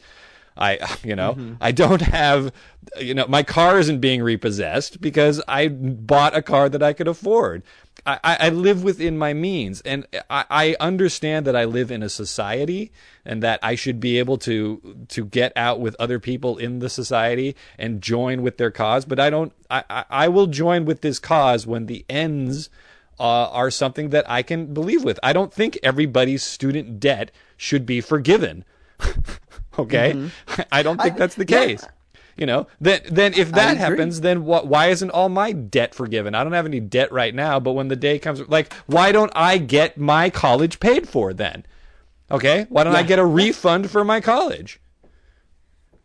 [0.59, 1.55] I, you know, mm-hmm.
[1.59, 2.53] I don't have,
[3.01, 7.09] you know, my car isn't being repossessed because I bought a car that I could
[7.09, 7.63] afford.
[8.05, 12.09] I, I live within my means, and I, I understand that I live in a
[12.09, 12.91] society,
[13.25, 16.91] and that I should be able to to get out with other people in the
[16.91, 19.05] society and join with their cause.
[19.05, 19.53] But I don't.
[19.71, 22.71] I, I, I will join with this cause when the ends
[23.21, 25.21] uh, are something that I can believe with.
[25.23, 28.65] I don't think everybody's student debt should be forgiven.
[29.79, 30.61] okay, mm-hmm.
[30.73, 31.83] I don't think that's the case.
[31.85, 31.91] Yeah.
[32.37, 34.67] You know, then then if that happens, then what?
[34.67, 36.35] Why isn't all my debt forgiven?
[36.35, 39.33] I don't have any debt right now, but when the day comes, like, why don't
[39.35, 41.67] I get my college paid for then?
[42.31, 43.01] Okay, why don't yeah.
[43.01, 44.81] I get a refund for my college?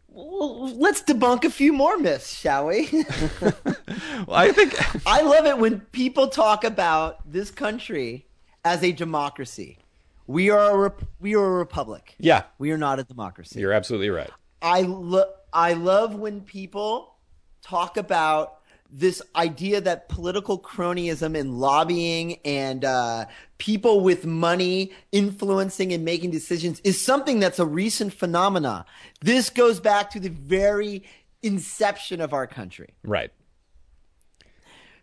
[0.10, 2.90] Well, let's debunk a few more myths, shall we?
[3.42, 4.76] well, I think
[5.08, 8.26] I love it when people talk about this country
[8.66, 9.78] as a democracy.
[10.26, 12.16] We are a rep- we are a republic.
[12.20, 13.60] Yeah, we are not a democracy.
[13.60, 14.30] You're absolutely right.
[14.62, 17.16] I lo- I love when people
[17.62, 18.58] talk about
[18.90, 23.26] this idea that political cronyism and lobbying and uh,
[23.58, 28.86] people with money influencing and making decisions is something that's a recent phenomena.
[29.22, 31.04] This goes back to the very
[31.42, 32.94] inception of our country.
[33.04, 33.32] Right.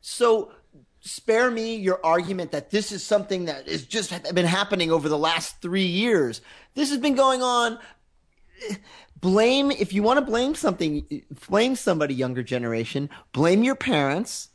[0.00, 0.52] So
[1.00, 5.18] spare me your argument that this is something that has just been happening over the
[5.18, 6.40] last three years.
[6.74, 7.78] This has been going on.
[9.20, 14.50] Blame, if you want to blame something, blame somebody younger generation, blame your parents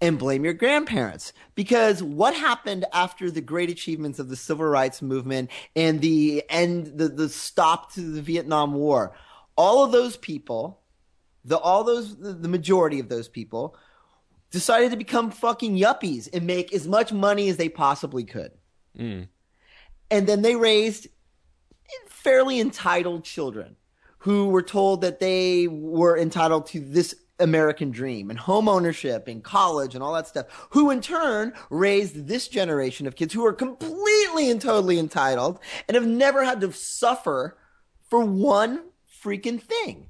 [0.00, 1.32] and blame your grandparents.
[1.54, 6.98] Because what happened after the great achievements of the civil rights movement and the end,
[6.98, 9.12] the, the stop to the Vietnam War,
[9.56, 10.80] all of those people,
[11.44, 13.76] the, all those, the, the majority of those people
[14.50, 18.52] decided to become fucking yuppies and make as much money as they possibly could.
[18.96, 19.28] Mm.
[20.10, 21.08] And then they raised
[22.08, 23.76] fairly entitled children
[24.18, 29.42] who were told that they were entitled to this American dream and home ownership and
[29.42, 33.52] college and all that stuff, who in turn raised this generation of kids who are
[33.52, 37.58] completely and totally entitled and have never had to suffer
[38.08, 38.84] for one
[39.22, 40.08] freaking thing.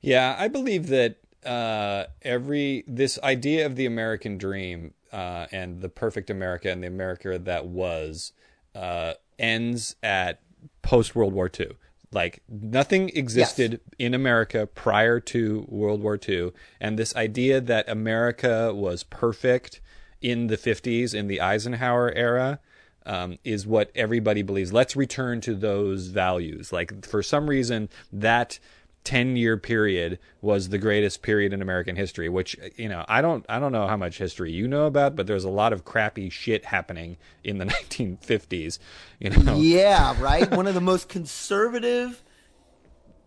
[0.00, 5.88] Yeah, I believe that uh, every this idea of the American dream uh, and the
[5.88, 8.32] perfect America and the America that was
[8.74, 10.40] uh, ends at
[10.82, 11.72] post World War II.
[12.12, 13.80] Like nothing existed yes.
[13.98, 16.50] in America prior to World War II,
[16.80, 19.80] and this idea that America was perfect
[20.20, 22.58] in the 50s in the Eisenhower era
[23.06, 24.72] um, is what everybody believes.
[24.72, 26.72] Let's return to those values.
[26.72, 28.58] Like for some reason that
[29.04, 33.44] 10 year period was the greatest period in American history, which, you know, I don't,
[33.48, 36.28] I don't know how much history you know about, but there's a lot of crappy
[36.28, 38.78] shit happening in the 1950s,
[39.18, 39.56] you know?
[39.56, 40.50] Yeah, right.
[40.50, 42.22] One of the most conservative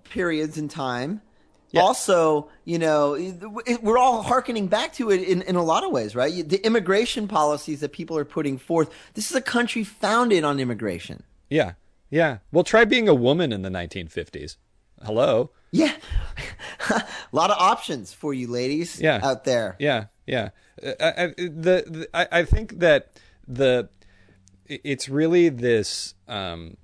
[0.04, 1.22] periods in time.
[1.72, 1.82] Yeah.
[1.82, 3.18] Also, you know,
[3.82, 6.48] we're all hearkening back to it in, in a lot of ways, right?
[6.48, 8.94] The immigration policies that people are putting forth.
[9.16, 11.24] This is a country founded on immigration.
[11.50, 11.74] Yeah.
[12.12, 12.38] Yeah.
[12.52, 14.58] Well, try being a woman in the 1950s.
[15.04, 15.50] Hello.
[15.74, 15.96] Yeah,
[16.92, 19.20] a lot of options for you ladies yeah.
[19.24, 19.76] out there.
[19.80, 20.50] Yeah, yeah.
[20.82, 23.90] Uh, I, the, the I, I think that the
[24.68, 26.78] it's really this um,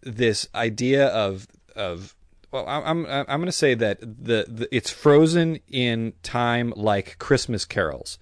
[0.00, 2.16] this idea of of
[2.50, 7.18] well, I'm I'm I'm going to say that the, the it's frozen in time like
[7.18, 8.18] Christmas carols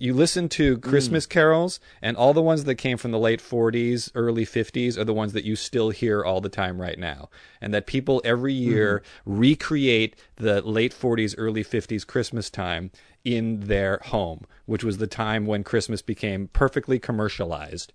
[0.00, 1.30] you listen to Christmas mm.
[1.30, 5.12] carols, and all the ones that came from the late 40s, early 50s are the
[5.12, 7.28] ones that you still hear all the time right now.
[7.60, 9.02] And that people every year mm.
[9.26, 12.90] recreate the late 40s, early 50s Christmas time
[13.26, 17.92] in their home, which was the time when Christmas became perfectly commercialized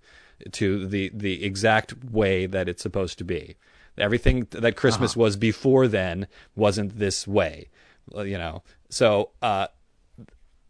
[0.51, 3.55] to the, the exact way that it's supposed to be.
[3.97, 5.21] Everything that Christmas uh-huh.
[5.21, 7.69] was before then wasn't this way,
[8.15, 8.61] you know.
[8.89, 9.67] So, uh,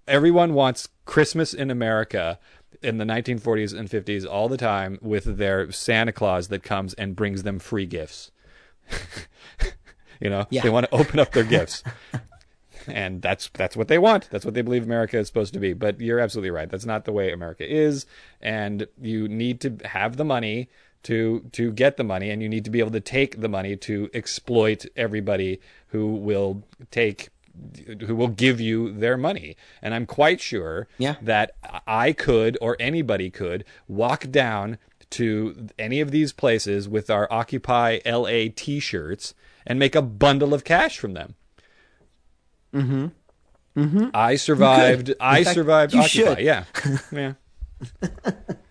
[0.08, 2.40] everyone wants Christmas in America
[2.82, 7.16] in the 1940s and 50s all the time with their Santa Claus that comes and
[7.16, 8.32] brings them free gifts.
[10.20, 10.62] you know, yeah.
[10.62, 11.84] they want to open up their gifts.
[12.88, 14.30] and that's that's what they want.
[14.30, 15.74] That's what they believe America is supposed to be.
[15.74, 16.70] But you're absolutely right.
[16.70, 18.06] That's not the way America is,
[18.42, 20.70] and you need to have the money
[21.04, 23.76] to to get the money, and you need to be able to take the money
[23.78, 27.30] to exploit everybody who will take
[28.06, 29.56] who will give you their money.
[29.82, 31.16] And I'm quite sure yeah.
[31.22, 31.52] that
[31.88, 34.78] I could or anybody could walk down
[35.12, 39.34] to any of these places with our Occupy LA t-shirts
[39.66, 41.36] and make a bundle of cash from them.
[42.74, 43.08] Mm-hmm.
[43.78, 44.06] Mm-hmm.
[44.14, 45.14] I survived.
[45.20, 45.96] I fact, survived.
[45.96, 46.08] Occupy.
[46.08, 46.40] should.
[46.40, 46.66] Yeah,
[47.12, 47.34] yeah.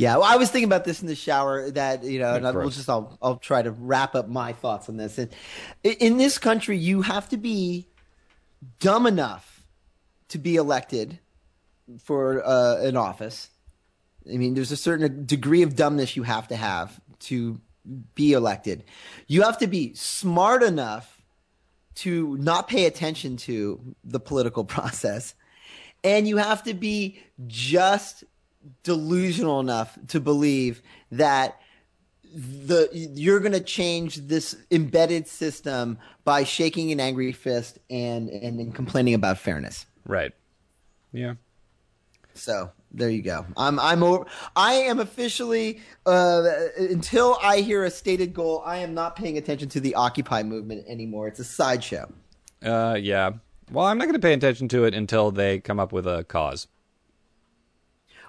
[0.00, 1.70] Yeah, well, I was thinking about this in the shower.
[1.72, 4.88] That you know, and I, we'll just I'll I'll try to wrap up my thoughts
[4.88, 5.18] on this.
[5.18, 5.30] And
[5.84, 7.86] in this country, you have to be
[8.78, 9.62] dumb enough
[10.28, 11.18] to be elected
[11.98, 13.50] for uh, an office.
[14.26, 16.98] I mean, there's a certain degree of dumbness you have to have
[17.28, 17.60] to
[18.14, 18.84] be elected.
[19.26, 21.20] You have to be smart enough
[21.96, 25.34] to not pay attention to the political process.
[26.02, 28.24] And you have to be just
[28.82, 31.60] delusional enough to believe that
[32.32, 38.60] the you're going to change this embedded system by shaking an angry fist and, and
[38.60, 39.86] and complaining about fairness.
[40.06, 40.32] Right.
[41.12, 41.34] Yeah.
[42.34, 43.46] So there you go.
[43.56, 46.44] I'm I'm over, I am officially uh,
[46.76, 48.62] until I hear a stated goal.
[48.64, 51.28] I am not paying attention to the Occupy movement anymore.
[51.28, 52.12] It's a sideshow.
[52.62, 53.32] Uh, yeah.
[53.72, 56.24] Well, I'm not going to pay attention to it until they come up with a
[56.24, 56.66] cause.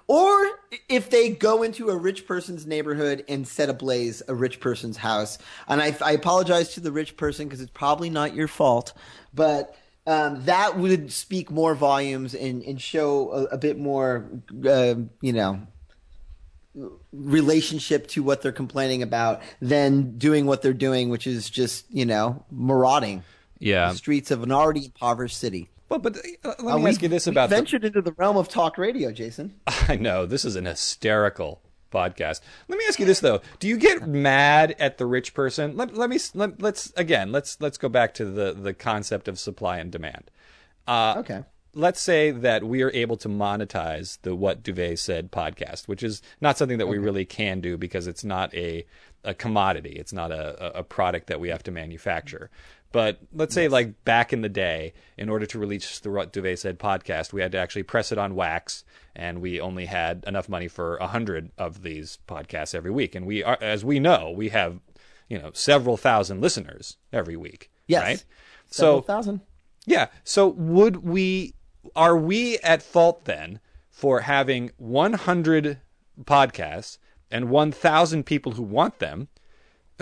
[0.08, 0.46] Or
[0.88, 5.38] if they go into a rich person's neighborhood and set ablaze a rich person's house.
[5.68, 8.92] And I, I apologize to the rich person because it's probably not your fault,
[9.32, 9.76] but
[10.06, 14.28] um, that would speak more volumes and, and show a, a bit more,
[14.66, 15.60] uh, you know,
[17.12, 22.06] relationship to what they're complaining about than doing what they're doing, which is just, you
[22.06, 23.22] know, marauding
[23.58, 23.90] Yeah.
[23.92, 25.68] the streets of an already impoverished city.
[25.92, 28.12] Well, but uh, let Uh, me we- ask you this about the- ventured into the
[28.12, 29.60] realm of talk radio, Jason.
[29.66, 31.60] I know this is an hysterical
[31.92, 32.40] podcast.
[32.68, 35.76] Let me ask you this though: Do you get mad at the rich person?
[35.76, 39.38] Let, let me let, let's again let's let's go back to the the concept of
[39.38, 40.30] supply and demand.
[40.86, 41.42] Uh, Okay.
[41.74, 46.20] Let's say that we are able to monetize the What Duvet Said podcast, which is
[46.38, 48.84] not something that we really can do because it's not a
[49.24, 49.92] a commodity.
[49.92, 52.50] It's not a a product that we have to manufacture.
[52.92, 56.58] But let's say, like back in the day, in order to release the What Duvet
[56.58, 58.84] Said podcast, we had to actually press it on wax,
[59.16, 63.14] and we only had enough money for a hundred of these podcasts every week.
[63.14, 64.78] And we are, as we know, we have,
[65.28, 67.70] you know, several thousand listeners every week.
[67.86, 68.02] Yes.
[68.02, 68.24] Right.
[68.66, 69.40] Several So thousand.
[69.86, 70.08] yeah.
[70.24, 71.54] So would we
[71.96, 73.58] are we at fault then
[73.90, 75.80] for having 100
[76.24, 76.98] podcasts
[77.30, 79.28] and 1000 people who want them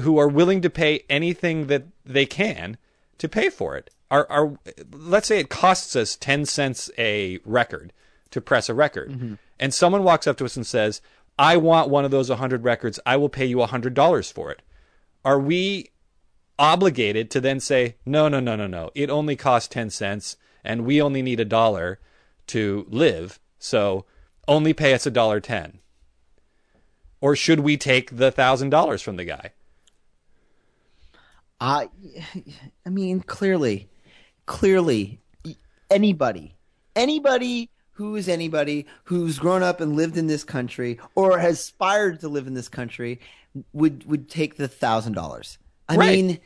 [0.01, 2.77] who are willing to pay anything that they can
[3.19, 3.91] to pay for it?
[4.11, 4.59] Are are
[4.93, 7.93] let's say it costs us 10 cents a record
[8.31, 9.11] to press a record.
[9.11, 9.35] Mm-hmm.
[9.59, 11.01] And someone walks up to us and says,
[11.39, 12.99] "I want one of those 100 records.
[13.05, 14.63] I will pay you $100 for it."
[15.25, 15.91] Are we
[16.61, 18.91] obligated to then say, no, no, no, no, no.
[18.95, 21.99] It only costs 10 cents and we only need a dollar
[22.49, 23.41] to live.
[23.59, 24.05] So
[24.47, 25.79] only pay us a dollar 10.
[27.23, 29.53] Or should we take the thousand dollars from the guy?
[31.61, 31.89] I,
[32.87, 33.89] I mean, clearly,
[34.47, 35.21] clearly,
[35.91, 36.55] anybody,
[36.97, 42.21] anybody who is anybody who's grown up and lived in this country or has aspired
[42.21, 43.21] to live in this country
[43.73, 45.59] would would take the thousand dollars.
[45.89, 46.15] I Right.
[46.25, 46.39] mean,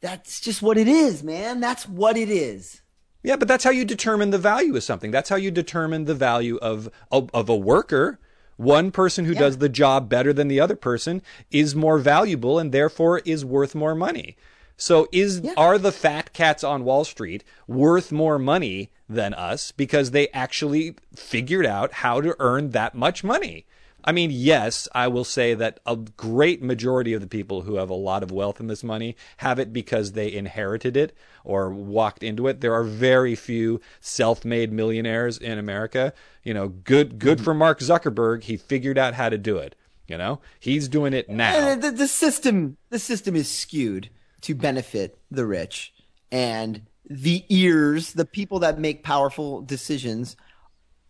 [0.00, 1.60] that's just what it is, man.
[1.60, 2.80] That's what it is.
[3.22, 5.10] Yeah, but that's how you determine the value of something.
[5.10, 8.18] That's how you determine the value of of, of a worker.
[8.56, 12.70] One person who does the job better than the other person is more valuable and
[12.70, 14.36] therefore is worth more money.
[14.76, 20.10] So is are the fat cats on Wall Street worth more money than us because
[20.10, 23.66] they actually figured out how to earn that much money?
[24.06, 27.88] I mean, yes, I will say that a great majority of the people who have
[27.88, 32.22] a lot of wealth in this money have it because they inherited it or walked
[32.22, 32.60] into it.
[32.60, 36.12] There are very few self-made millionaires in America.
[36.42, 38.42] You know, good good for Mark Zuckerberg.
[38.42, 39.74] He figured out how to do it.
[40.06, 41.54] You know, he's doing it now.
[41.54, 44.10] And the, the system, the system is skewed
[44.44, 45.92] to benefit the rich
[46.30, 50.36] and the ears, the people that make powerful decisions.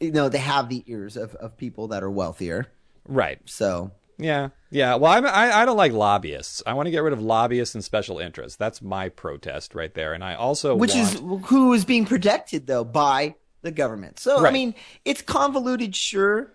[0.00, 2.66] You know, they have the ears of, of people that are wealthier.
[3.06, 3.38] Right.
[3.44, 4.94] So Yeah, yeah.
[4.96, 6.62] Well, I'm, I I don't like lobbyists.
[6.66, 8.56] I want to get rid of lobbyists and special interests.
[8.56, 10.12] That's my protest right there.
[10.12, 14.18] And I also which want, is who is being protected though by the government.
[14.18, 14.74] So I mean,
[15.04, 16.52] it's convoluted, sure,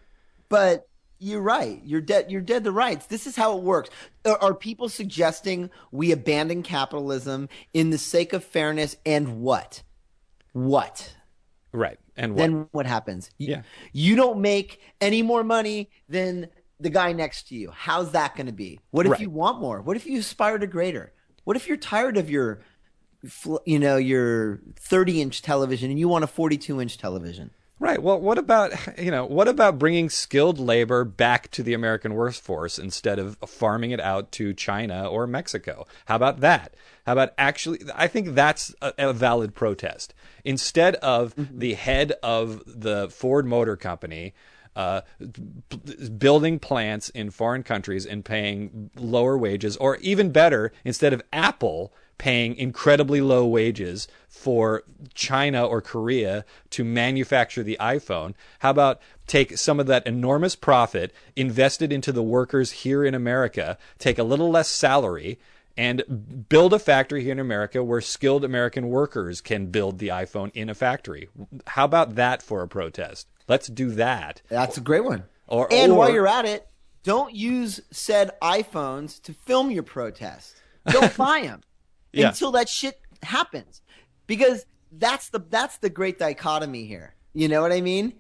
[0.48, 0.89] but
[1.20, 1.82] you're right.
[1.84, 2.32] You're dead.
[2.32, 3.08] You're dead to rights.
[3.08, 3.90] This is how it works.
[4.26, 8.96] Are, are people suggesting we abandon capitalism in the sake of fairness?
[9.06, 9.84] And what?
[10.54, 11.14] What?
[11.72, 12.00] right.
[12.18, 12.38] And what?
[12.40, 13.30] Then what happens?
[13.38, 13.62] You, Yeah.
[13.94, 16.48] you don't make any more money than
[16.80, 17.72] the guy next to you.
[17.72, 18.80] How's that going to be?
[18.92, 19.22] What if Right.
[19.22, 19.82] you want more?
[19.82, 21.14] What if you aspire to greater?
[21.44, 22.62] What if you're tired of your,
[23.66, 27.52] you know, your 30 inch television and you want a 42 inch television?
[27.82, 28.04] Right.
[28.04, 32.78] Well, what about you know what about bringing skilled labor back to the American workforce
[32.78, 35.88] instead of farming it out to China or Mexico?
[36.06, 36.76] How about that?
[37.06, 37.80] How about actually?
[37.96, 40.14] I think that's a, a valid protest.
[40.44, 41.58] Instead of mm-hmm.
[41.58, 44.34] the head of the Ford Motor Company
[44.76, 45.02] uh,
[46.18, 51.94] building plants in foreign countries and paying lower wages, or even better, instead of Apple
[52.20, 54.84] paying incredibly low wages for
[55.16, 58.36] China or Korea to manufacture the iPhone.
[58.60, 63.16] How about take some of that enormous profit, invest it into the workers here in
[63.16, 65.40] America, take a little less salary,
[65.76, 70.52] and build a factory here in America where skilled American workers can build the iPhone
[70.54, 71.30] in a factory.
[71.68, 73.28] How about that for a protest?
[73.48, 74.42] Let's do that.
[74.50, 75.24] That's a great one.
[75.48, 76.68] Or, and or, while you're at it,
[77.04, 80.56] don't use said iPhones to film your protest.
[80.86, 81.62] Don't buy them
[82.12, 82.30] yeah.
[82.30, 83.82] until that shit happens.
[84.28, 87.16] Because that's the that's the great dichotomy here.
[87.34, 88.14] You know what I mean?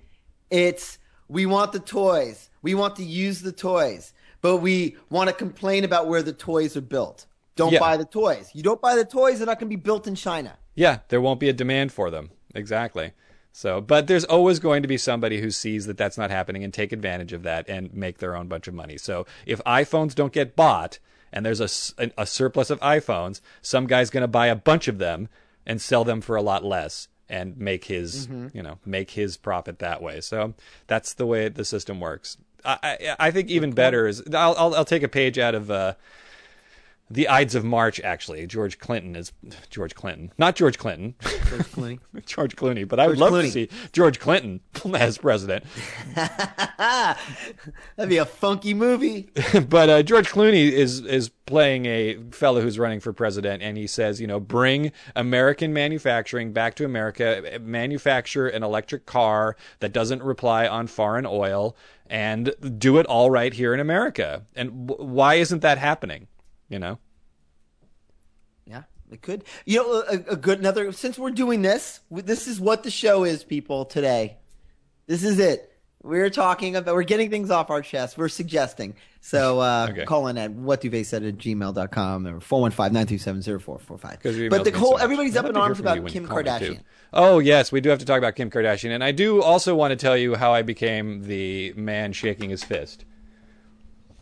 [0.49, 2.49] It's we want the toys.
[2.61, 6.75] We want to use the toys, but we want to complain about where the toys
[6.75, 7.25] are built.
[7.55, 7.79] Don't yeah.
[7.79, 8.49] buy the toys.
[8.53, 10.57] You don't buy the toys, they're not going to be built in China.
[10.75, 12.31] Yeah, there won't be a demand for them.
[12.55, 13.11] Exactly.
[13.51, 16.73] So, but there's always going to be somebody who sees that that's not happening and
[16.73, 18.97] take advantage of that and make their own bunch of money.
[18.97, 20.99] So, if iPhones don't get bought,
[21.31, 24.97] and there's a, a surplus of iPhones, some guy's going to buy a bunch of
[24.97, 25.29] them
[25.65, 28.55] and sell them for a lot less and make his mm-hmm.
[28.57, 30.21] you know make his profit that way.
[30.21, 30.55] So
[30.87, 32.37] that's the way the system works.
[32.65, 35.71] I I, I think even better is I'll, I'll, I'll take a page out of.
[35.71, 35.93] Uh,
[37.11, 38.45] the Ides of March, actually.
[38.47, 39.31] George Clinton is
[39.69, 41.15] George Clinton, not George Clinton.
[41.21, 41.99] George Clooney.
[42.25, 43.43] George Clooney, but I would love Clooney.
[43.45, 44.59] to see George Clinton
[44.95, 45.65] as president.
[46.15, 47.17] That'd
[48.09, 49.29] be a funky movie.
[49.67, 53.87] but uh, George Clooney is is playing a fellow who's running for president, and he
[53.87, 60.21] says, you know, bring American manufacturing back to America, manufacture an electric car that doesn't
[60.21, 61.75] rely on foreign oil,
[62.07, 64.43] and do it all right here in America.
[64.55, 66.27] And w- why isn't that happening?
[66.69, 66.99] You know?
[68.65, 69.43] Yeah, it could.
[69.65, 70.91] You know, a, a good another.
[70.91, 73.85] Since we're doing this, this is what the show is, people.
[73.85, 74.37] Today,
[75.07, 75.65] this is it.
[76.01, 78.17] We're talking about, we're getting things off our chest.
[78.17, 78.95] We're suggesting.
[79.19, 80.05] So uh, okay.
[80.05, 84.49] call in at whatduvet at gmail.com or 415-927-0445.
[84.49, 86.79] But the whole, everybody's up in arms about Kim Kardashian.
[87.11, 88.91] Oh, yes, we do have to talk about Kim Kardashian.
[88.91, 92.63] And I do also want to tell you how I became the man shaking his
[92.63, 93.03] fist.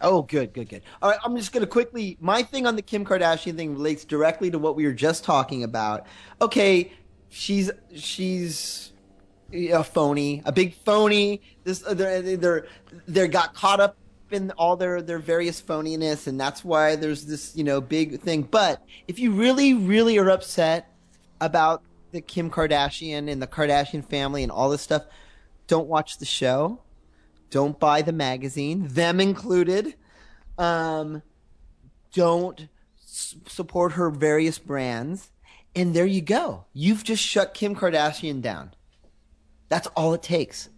[0.02, 0.84] Oh, good, good, good.
[1.02, 2.18] All right, I'm just going to quickly.
[2.20, 5.64] My thing on the Kim Kardashian thing relates directly to what we were just talking
[5.64, 6.06] about.
[6.42, 6.94] Okay,
[7.30, 8.94] she's she's
[9.52, 11.42] a phony, a big phony.
[11.64, 12.68] This uh, they're they're
[13.08, 13.98] they're got caught up
[14.32, 18.44] in all their their various phoniness, and that's why there's this you know big thing.
[18.44, 20.94] But if you really, really are upset
[21.42, 21.82] about
[22.12, 25.06] the Kim Kardashian and the Kardashian family and all this stuff,
[25.68, 26.82] don't watch the show
[27.50, 29.96] don't buy the magazine, them included.
[30.58, 31.22] Um,
[32.14, 32.68] don't
[33.02, 35.32] s- support her various brands.
[35.76, 36.66] And there you go.
[36.74, 38.74] You've just shut Kim Kardashian down.
[39.70, 40.70] That's all it takes.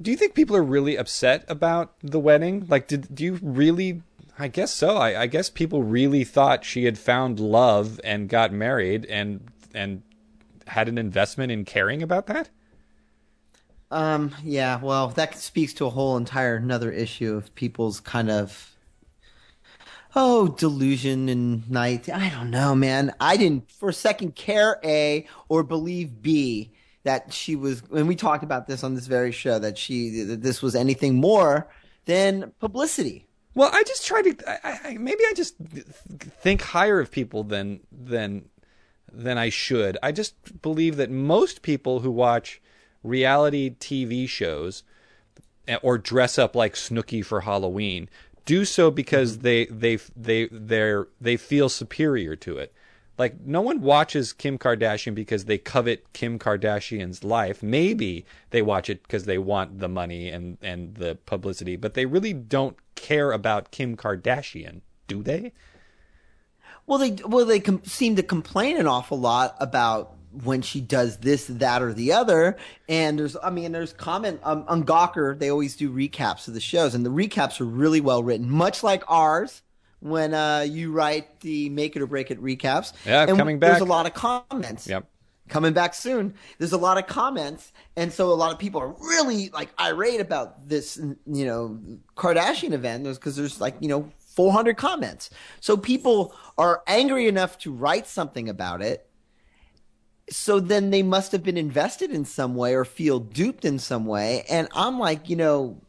[0.00, 2.66] Do you think people are really upset about the wedding?
[2.68, 4.02] Like, did do you really?
[4.38, 4.96] I guess so.
[4.96, 10.02] I, I guess people really thought she had found love and got married and and
[10.68, 12.48] had an investment in caring about that.
[13.90, 18.76] Um, yeah, well, that speaks to a whole entire another issue of people's kind of
[20.14, 22.08] oh delusion and night.
[22.08, 23.14] I don't know, man.
[23.18, 26.72] I didn't for a second care A or believe B
[27.04, 27.82] that she was.
[27.94, 31.14] And we talked about this on this very show that she that this was anything
[31.14, 31.68] more
[32.04, 33.26] than publicity.
[33.54, 34.36] Well, I just try to.
[34.46, 38.50] I, I, maybe I just think higher of people than than
[39.10, 39.96] than I should.
[40.02, 42.60] I just believe that most people who watch
[43.08, 44.82] reality TV shows
[45.66, 48.08] eh, or dress up like Snooki for Halloween
[48.48, 49.42] do so because mm-hmm.
[49.42, 52.72] they they they they they feel superior to it.
[53.18, 57.62] Like no one watches Kim Kardashian because they covet Kim Kardashian's life.
[57.62, 62.06] Maybe they watch it because they want the money and and the publicity, but they
[62.06, 65.52] really don't care about Kim Kardashian, do they?
[66.86, 71.18] Well, they well they com- seem to complain an awful lot about when she does
[71.18, 72.56] this, that, or the other.
[72.88, 75.38] And there's, I mean, there's comment um, on Gawker.
[75.38, 78.82] They always do recaps of the shows, and the recaps are really well written, much
[78.82, 79.62] like ours.
[80.00, 83.70] When uh, you write the make it or break it recaps, yeah, and coming back.
[83.70, 84.86] There's a lot of comments.
[84.86, 85.06] Yep
[85.48, 86.34] coming back soon.
[86.58, 90.20] There's a lot of comments, and so a lot of people are really like irate
[90.20, 91.80] about this, you know,
[92.16, 95.30] Kardashian event because there's like you know 400 comments.
[95.60, 99.07] So people are angry enough to write something about it,
[100.30, 104.06] so then they must have been invested in some way or feel duped in some
[104.06, 104.44] way.
[104.48, 105.80] And I'm like, you know,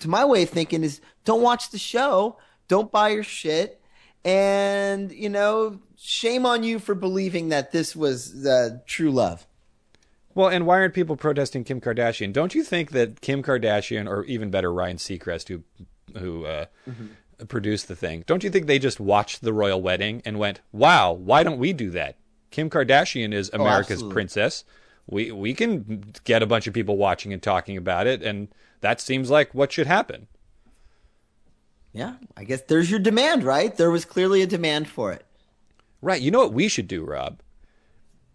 [0.00, 2.38] to my way of thinking is don't watch the show,
[2.68, 3.80] don't buy your shit,
[4.24, 9.46] and you know, shame on you for believing that this was uh, true love.
[10.34, 12.32] Well, and why aren't people protesting Kim Kardashian?
[12.32, 15.62] Don't you think that Kim Kardashian, or even better, Ryan Seacrest, who
[16.18, 17.46] who uh, mm-hmm.
[17.46, 21.12] produced the thing, don't you think they just watched the royal wedding and went, "Wow,
[21.12, 22.16] why don't we do that?
[22.52, 24.64] Kim Kardashian is oh, America's oh, princess.
[25.06, 28.48] We we can get a bunch of people watching and talking about it, and
[28.80, 30.28] that seems like what should happen."
[31.92, 33.76] Yeah, I guess there's your demand, right?
[33.76, 35.26] There was clearly a demand for it.
[36.00, 36.20] Right.
[36.20, 37.40] You know what we should do, Rob?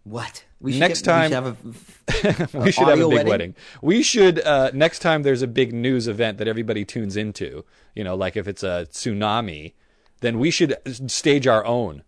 [0.04, 0.44] What?
[0.60, 3.28] We next get, time we should have a, we should have a big wedding.
[3.28, 3.54] wedding.
[3.82, 7.64] We should uh, next time there's a big news event that everybody tunes into.
[7.94, 9.74] You know, like if it's a tsunami,
[10.20, 10.76] then we should
[11.10, 12.02] stage our own.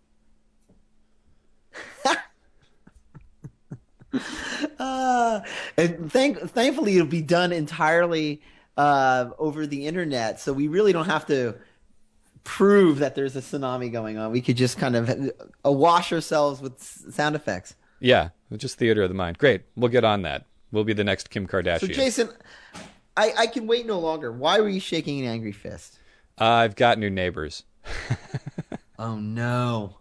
[4.79, 5.41] uh,
[5.77, 8.41] and thank, thankfully, it'll be done entirely
[8.77, 11.55] uh, over the internet, so we really don't have to
[12.43, 14.31] prove that there's a tsunami going on.
[14.31, 15.31] We could just kind of
[15.63, 17.75] awash ourselves with sound effects.
[17.99, 19.37] Yeah, just theater of the mind.
[19.37, 19.61] Great.
[19.75, 20.45] We'll get on that.
[20.71, 21.81] We'll be the next Kim Kardashian.
[21.81, 22.29] So, Jason,
[23.15, 24.31] I, I can wait no longer.
[24.31, 25.99] Why were you shaking an angry fist?
[26.39, 27.63] Uh, I've got new neighbors.
[28.99, 29.97] oh no!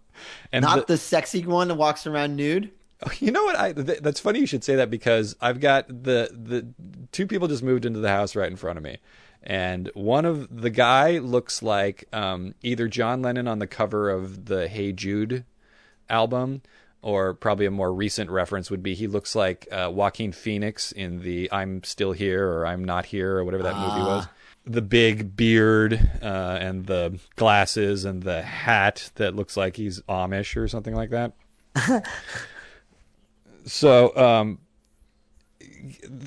[0.53, 2.71] And not the, the, sexy one that walks around nude.
[3.21, 3.59] You know what?
[3.59, 6.67] I th- that's funny you should say that because I've got the the
[7.13, 8.99] two people just moved into the house right in front of me,
[9.43, 14.47] and one of the guy looks like um, either John Lennon on the cover of
[14.47, 15.45] the Hey Jude
[16.09, 16.63] album,
[17.03, 21.23] or probably a more recent reference would be he looks like uh, Joaquin Phoenix in
[21.23, 23.89] the "I'm Still Here" or "I'm Not Here" or whatever that uh.
[23.89, 24.27] movie was.
[24.67, 30.55] The big beard uh, and the glasses and the hat that looks like he's Amish
[30.55, 31.33] or something like that.
[33.65, 34.59] so, um,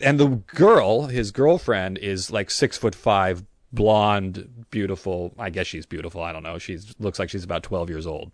[0.01, 5.33] and the girl, his girlfriend, is like six foot five, blonde, beautiful.
[5.37, 6.21] I guess she's beautiful.
[6.21, 6.57] I don't know.
[6.57, 8.31] She looks like she's about twelve years old.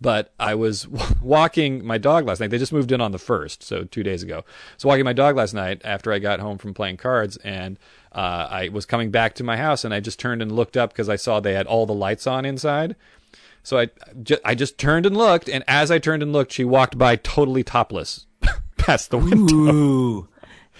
[0.00, 0.88] But I was
[1.22, 2.50] walking my dog last night.
[2.50, 4.44] They just moved in on the first, so two days ago.
[4.76, 7.78] So walking my dog last night after I got home from playing cards, and
[8.12, 10.92] uh, I was coming back to my house, and I just turned and looked up
[10.92, 12.96] because I saw they had all the lights on inside.
[13.62, 13.88] So I,
[14.44, 17.62] I just turned and looked, and as I turned and looked, she walked by totally
[17.62, 18.26] topless
[18.76, 19.54] past the window.
[19.54, 20.28] Ooh,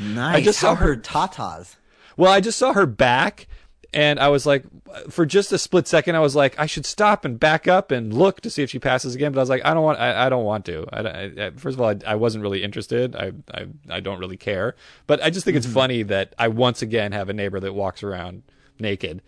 [0.00, 0.36] nice.
[0.36, 1.76] I just saw her tatas.
[2.16, 3.46] Well, I just saw her back,
[3.94, 4.64] and I was like,
[5.10, 8.12] for just a split second, I was like, I should stop and back up and
[8.12, 9.32] look to see if she passes again.
[9.32, 10.86] But I was like, I don't want, I, I don't want to.
[10.92, 13.14] I, I, first of all, I, I, wasn't really interested.
[13.14, 14.76] I, I, I don't really care.
[15.06, 15.66] But I just think mm-hmm.
[15.66, 18.42] it's funny that I once again have a neighbor that walks around
[18.78, 19.22] naked.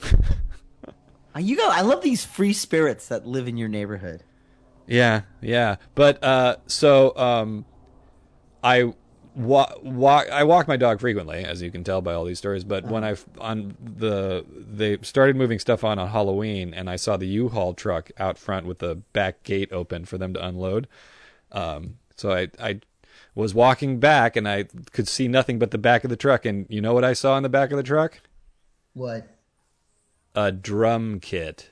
[1.38, 1.68] you go.
[1.68, 4.22] I love these free spirits that live in your neighborhood.
[4.86, 5.76] Yeah, yeah.
[5.94, 7.66] But uh, so um,
[8.62, 8.94] I
[9.34, 12.64] walk, walk I walk my dog frequently, as you can tell by all these stories.
[12.64, 17.16] But when I on the they started moving stuff on on Halloween, and I saw
[17.16, 20.88] the U-Haul truck out front with the back gate open for them to unload.
[21.52, 22.80] Um, so I I
[23.34, 26.44] was walking back, and I could see nothing but the back of the truck.
[26.46, 28.20] And you know what I saw in the back of the truck?
[28.94, 29.28] What?
[30.38, 31.70] A drum kit.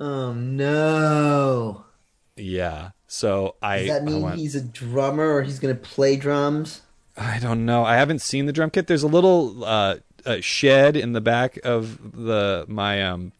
[0.00, 1.84] Oh no!
[2.36, 2.90] Yeah.
[3.06, 3.78] So I.
[3.78, 6.80] Does that mean went, he's a drummer or he's going to play drums?
[7.16, 7.84] I don't know.
[7.84, 8.88] I haven't seen the drum kit.
[8.88, 13.30] There's a little uh, a shed in the back of the my um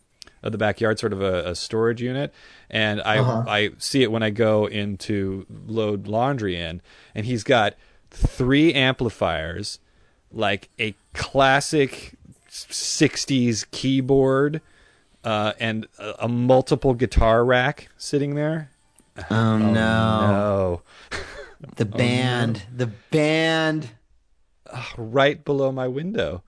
[0.44, 2.32] of the backyard, sort of a, a storage unit,
[2.70, 3.44] and I uh-huh.
[3.48, 6.82] I see it when I go in to load laundry in,
[7.16, 7.74] and he's got
[8.12, 9.80] three amplifiers,
[10.30, 12.14] like a classic
[12.50, 14.60] '60s keyboard,
[15.24, 18.70] uh, and a, a multiple guitar rack sitting there
[19.16, 19.72] Oh, oh no.
[19.72, 20.82] no.
[21.76, 22.62] the oh, band.
[22.64, 22.76] Oh, no.
[22.78, 23.90] The band.
[24.96, 26.42] right below my window.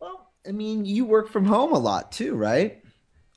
[0.00, 2.82] Well, I mean, you work from home a lot too, right?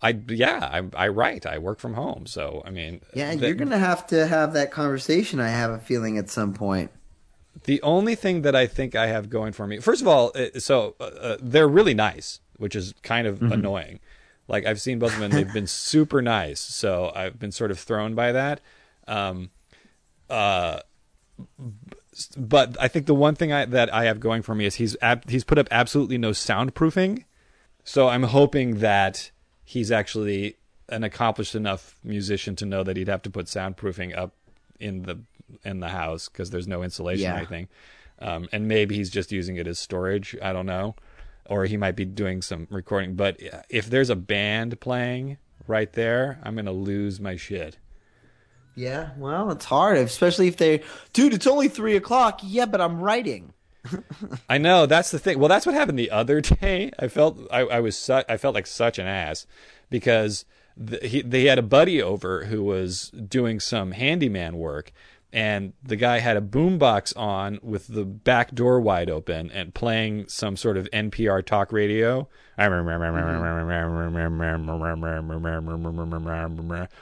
[0.02, 1.46] I yeah, I I write.
[1.46, 4.72] I work from home, so I mean, yeah, the, you're gonna have to have that
[4.72, 5.42] conversation.
[5.42, 6.90] I have a feeling at some point.
[7.64, 10.60] The only thing that I think I have going for me, first of all, uh,
[10.60, 13.54] so uh, uh, they're really nice, which is kind of mm-hmm.
[13.54, 14.00] annoying.
[14.48, 16.60] Like I've seen both of them, and they've been super nice.
[16.60, 18.62] So I've been sort of thrown by that.
[19.08, 19.52] Um,
[20.30, 20.80] uh,
[22.38, 24.98] but I think the one thing I, that I have going for me is he's
[25.02, 27.26] ab- he's put up absolutely no soundproofing.
[27.84, 29.32] So I'm hoping that
[29.64, 30.58] he's actually
[30.90, 34.34] an accomplished enough musician to know that he'd have to put soundproofing up
[34.80, 35.20] in the
[35.64, 37.36] in the house because there's no insulation yeah.
[37.36, 37.68] or anything.
[38.20, 40.36] Um, and maybe he's just using it as storage.
[40.42, 40.96] I don't know
[41.50, 43.16] or he might be doing some recording.
[43.16, 43.40] But
[43.70, 45.38] if there's a band playing
[45.68, 47.78] right there, I'm gonna lose my shit.
[48.76, 52.40] Yeah, well, it's hard, especially if they, dude, it's only three o'clock.
[52.44, 53.54] Yeah, but I'm writing.
[54.50, 55.40] I know that's the thing.
[55.40, 56.92] Well, that's what happened the other day.
[56.98, 59.48] I felt I, I was su- I felt like such an ass
[59.90, 60.46] because
[60.78, 64.94] the, he they had a buddy over who was doing some handyman work,
[65.32, 70.28] and the guy had a boombox on with the back door wide open and playing
[70.28, 72.28] some sort of NPR talk radio.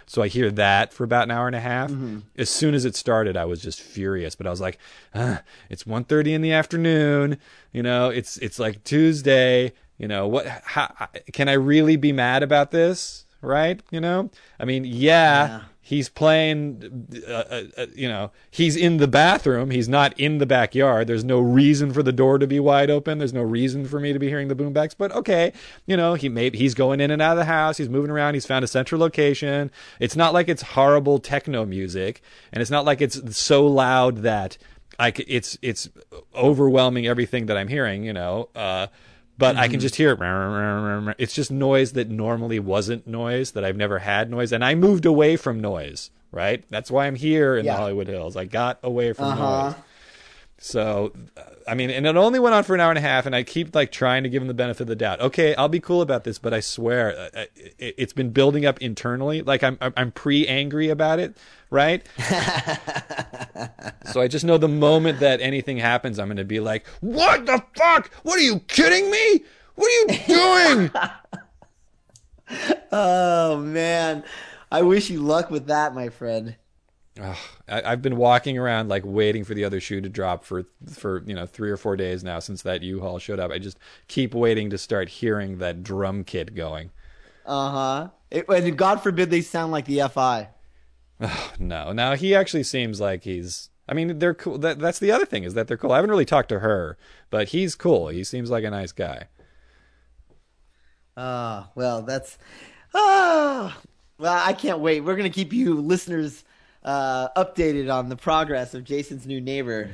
[0.05, 1.89] So I hear that for about an hour and a half.
[1.89, 2.19] Mm-hmm.
[2.37, 4.35] As soon as it started, I was just furious.
[4.35, 4.77] But I was like,
[5.13, 5.37] uh,
[5.69, 7.37] "It's 1.30 in the afternoon.
[7.71, 9.73] You know, it's it's like Tuesday.
[9.97, 10.45] You know what?
[10.45, 13.25] How, can I really be mad about this?
[13.41, 13.81] Right?
[13.89, 14.29] You know?
[14.59, 15.47] I mean, yeah.
[15.47, 15.61] Yeah.
[15.87, 19.71] He's playing, uh, uh, uh, you know, he's in the bathroom.
[19.71, 21.07] He's not in the backyard.
[21.07, 23.19] There's no reason for the door to be wide open.
[23.19, 24.95] There's no reason for me to be hearing the boombox.
[24.97, 25.53] But okay,
[25.85, 27.77] you know, he maybe he's going in and out of the house.
[27.77, 28.33] He's moving around.
[28.33, 29.71] He's found a central location.
[29.97, 32.21] It's not like it's horrible techno music,
[32.51, 34.57] and it's not like it's so loud that
[34.99, 35.87] I it's it's
[36.35, 38.03] overwhelming everything that I'm hearing.
[38.03, 38.87] You know, uh,
[39.37, 41.15] but I can just hear it.
[41.17, 45.05] It's just noise that normally wasn't noise that I've never had noise, and I moved
[45.05, 46.11] away from noise.
[46.29, 47.71] Right, that's why I'm here in Yeah.
[47.73, 48.35] the Hollywood Hills.
[48.35, 49.63] I got away from Uh-huh.
[49.69, 49.75] noise.
[50.59, 51.13] So,
[51.67, 53.43] I mean, and it only went on for an hour and a half, and I
[53.43, 55.21] keep like trying to give him the benefit of the doubt.
[55.21, 58.65] Okay, I'll be cool about this, but I swear, uh, uh, it, it's been building
[58.65, 59.43] up internally.
[59.43, 61.37] Like I'm, I'm- I'm pre-angry about it,
[61.69, 62.03] right?
[64.11, 67.45] so I just know the moment that anything happens, I'm going to be like, "What
[67.45, 68.11] the fuck?
[68.23, 69.43] What are you kidding me?
[69.75, 70.91] What are you doing?"
[72.93, 74.23] Oh man,
[74.71, 76.55] I wish you luck with that, my friend.
[77.19, 77.37] Ugh,
[77.67, 81.23] I, I've been walking around like waiting for the other shoe to drop for for
[81.25, 83.51] you know three or four days now since that U-Haul showed up.
[83.51, 86.91] I just keep waiting to start hearing that drum kit going.
[87.45, 88.07] Uh huh.
[88.31, 90.49] And God forbid they sound like the FI.
[91.59, 93.69] No, now he actually seems like he's.
[93.89, 94.57] I mean, they're cool.
[94.57, 95.93] That, that's the other thing is that they're cool.
[95.93, 96.97] I haven't really talked to her,
[97.29, 98.09] but he's cool.
[98.09, 99.27] He seems like a nice guy.
[101.15, 102.37] Ah, well, that's
[102.93, 103.79] ah.
[104.19, 105.01] Well, I can't wait.
[105.01, 106.43] We're gonna keep you listeners
[106.83, 109.89] uh, updated on the progress of Jason's new neighbor.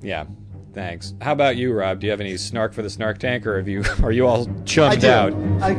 [0.00, 0.26] Yeah,
[0.72, 1.14] thanks.
[1.20, 2.00] How about you, Rob?
[2.00, 4.46] Do you have any snark for the snark tank, or have you are you all
[4.64, 5.08] chummed I do.
[5.08, 5.32] out?
[5.62, 5.70] I,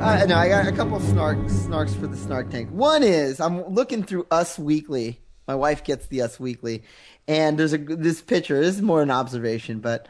[0.00, 2.70] I no, I got a couple snark snarks for the snark tank.
[2.70, 5.20] One is I'm looking through Us Weekly.
[5.46, 6.82] My wife gets the Us Weekly,
[7.26, 8.60] and there's a this picture.
[8.60, 10.08] This is more an observation, but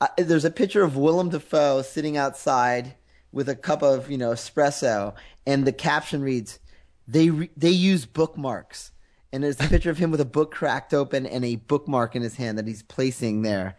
[0.00, 2.94] uh, there's a picture of Willem Dafoe sitting outside
[3.32, 5.14] with a cup of you know espresso,
[5.46, 6.58] and the caption reads,
[7.06, 8.92] "They re- they use bookmarks."
[9.32, 12.22] And there's a picture of him with a book cracked open and a bookmark in
[12.22, 13.76] his hand that he's placing there.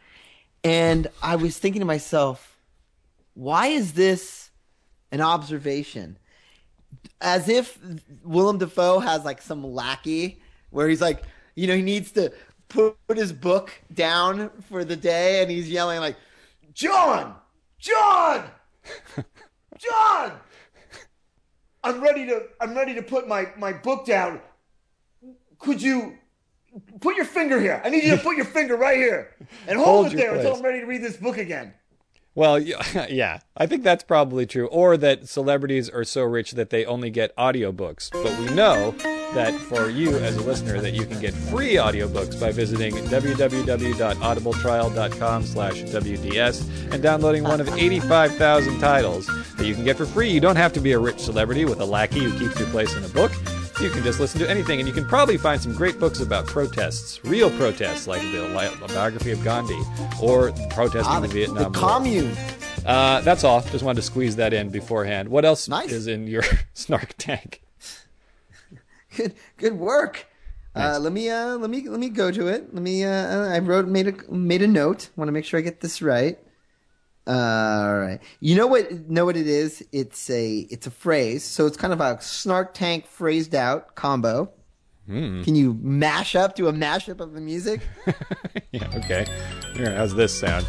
[0.64, 2.58] And I was thinking to myself,
[3.34, 4.50] why is this
[5.12, 6.18] an observation?
[7.22, 7.80] As if
[8.24, 11.24] Willem Dafoe has like some lackey where he's like,
[11.56, 12.32] you know, he needs to
[12.68, 16.18] put, put his book down for the day and he's yelling like,
[16.74, 17.36] John,
[17.80, 18.46] John,
[19.78, 20.34] John,
[21.88, 24.42] I'm ready to, I'm ready to put my, my book down.
[25.58, 26.18] Could you
[27.00, 27.82] put your finger here?
[27.84, 29.36] I need you to put your finger right here
[29.68, 30.56] and hold, Hold it there until.
[30.56, 31.74] I'm ready to read this book again.
[32.38, 32.60] Well,
[33.10, 34.68] yeah, I think that's probably true.
[34.68, 38.12] Or that celebrities are so rich that they only get audiobooks.
[38.12, 38.92] But we know
[39.34, 45.44] that for you as a listener that you can get free audiobooks by visiting www.audibletrial.com
[45.44, 49.26] slash WDS and downloading one of 85,000 titles
[49.56, 50.30] that you can get for free.
[50.30, 52.96] You don't have to be a rich celebrity with a lackey who keeps your place
[52.96, 53.32] in a book.
[53.80, 56.48] You can just listen to anything, and you can probably find some great books about
[56.48, 58.50] protests, real protests, like the
[58.88, 59.80] biography of Gandhi
[60.22, 61.90] or protesting Ah, the, the, Vietnam the War.
[61.90, 62.36] commune.
[62.86, 63.62] Uh, that's all.
[63.62, 65.30] Just wanted to squeeze that in beforehand.
[65.30, 65.92] What else Nice.
[65.92, 66.42] is in your
[66.74, 67.62] snark tank?
[69.16, 70.26] Good, good work.
[70.76, 72.74] Uh, let me, uh, let me, let me go to it.
[72.74, 73.04] Let me.
[73.04, 75.10] Uh, I wrote, made a, made a note.
[75.16, 76.38] Want to make sure I get this right.
[77.28, 78.20] All right.
[78.40, 79.10] You know what?
[79.10, 79.86] Know what it is?
[79.92, 81.44] It's a, it's a phrase.
[81.44, 84.52] So it's kind of a snark tank phrased out combo.
[85.08, 85.42] Hmm.
[85.44, 86.56] Can you mash up?
[86.56, 87.82] Do a mashup of the music?
[88.72, 88.88] Yeah.
[88.96, 89.26] Okay.
[89.76, 90.66] Here, how's this sound?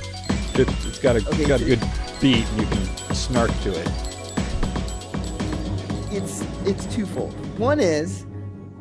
[0.54, 1.46] Good, it's got a Okay.
[1.46, 1.80] got a good
[2.20, 3.88] beat, and you can snark to it.
[6.12, 7.32] it's it's twofold.
[7.58, 8.24] One is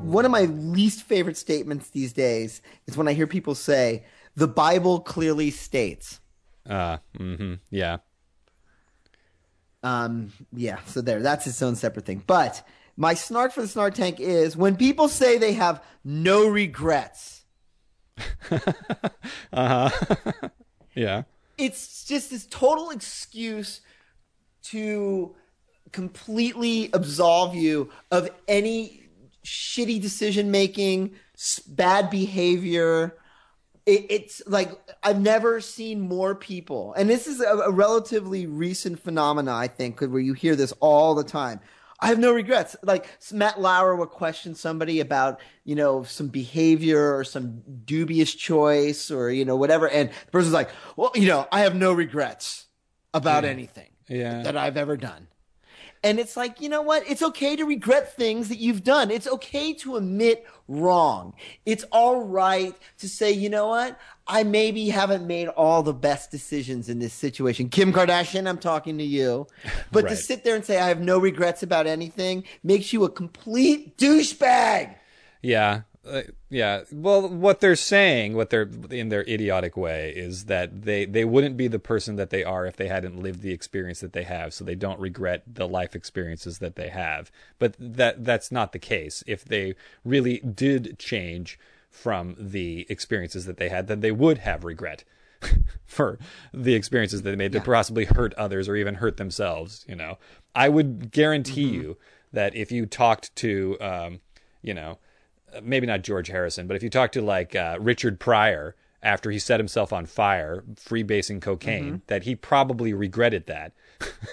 [0.02, 4.06] one of my least favorite statements these days is when I hear people say
[4.36, 6.20] the Bible clearly states.
[6.68, 7.55] Uh, mm-hmm.
[7.70, 7.97] Yeah.
[9.84, 12.24] Um, yeah, so there, that's its own separate thing.
[12.26, 12.65] But
[12.97, 17.45] my snark for the snark tank is when people say they have no regrets.
[19.53, 20.49] Uh huh.
[20.95, 21.24] yeah.
[21.57, 23.82] It's just this total excuse
[24.63, 25.36] to
[25.91, 29.07] completely absolve you of any
[29.45, 31.15] shitty decision making,
[31.68, 33.18] bad behavior.
[33.88, 34.70] It, it's like
[35.02, 40.02] I've never seen more people, and this is a, a relatively recent phenomena, I think,
[40.02, 41.62] where you hear this all the time.
[42.00, 42.76] I have no regrets.
[42.84, 49.10] Like Matt Lauer would question somebody about, you know, some behavior or some dubious choice
[49.10, 49.90] or, you know, whatever.
[49.90, 52.68] And the person's like, well, you know, I have no regrets
[53.16, 53.50] about yeah.
[53.50, 54.44] anything yeah.
[54.44, 55.28] that I've ever done.
[56.04, 57.04] And it's like, you know what?
[57.08, 59.12] It's okay to regret things that you've done.
[59.12, 61.34] It's okay to admit wrong.
[61.66, 64.00] It's all right to say, you know what?
[64.28, 67.70] I maybe haven't made all the best decisions in this situation.
[67.70, 69.48] Kim Kardashian, I'm talking to you.
[69.91, 70.10] But right.
[70.10, 73.98] to sit there and say, I have no regrets about anything makes you a complete
[73.98, 74.95] douchebag.
[75.41, 75.82] Yeah.
[76.08, 76.84] Uh, yeah.
[76.91, 81.58] Well, what they're saying, what they're in their idiotic way, is that they they wouldn't
[81.58, 84.53] be the person that they are if they hadn't lived the experience that they have.
[84.53, 87.32] So they don't regret the life experiences that they have.
[87.60, 89.24] But that that's not the case.
[89.28, 94.64] If they really did change from the experiences that they had, then they would have
[94.64, 95.03] regret
[95.86, 96.20] for
[96.53, 97.60] the experiences that they made yeah.
[97.60, 99.84] to possibly hurt others or even hurt themselves.
[99.89, 100.18] You know,
[100.55, 101.82] I would guarantee mm-hmm.
[101.82, 101.97] you
[102.32, 104.20] that if you talked to, um,
[104.62, 104.99] you know
[105.62, 109.39] maybe not George Harrison, but if you talk to like uh, Richard Pryor after he
[109.39, 111.95] set himself on fire, freebasing cocaine, mm-hmm.
[112.08, 113.74] that he probably regretted that.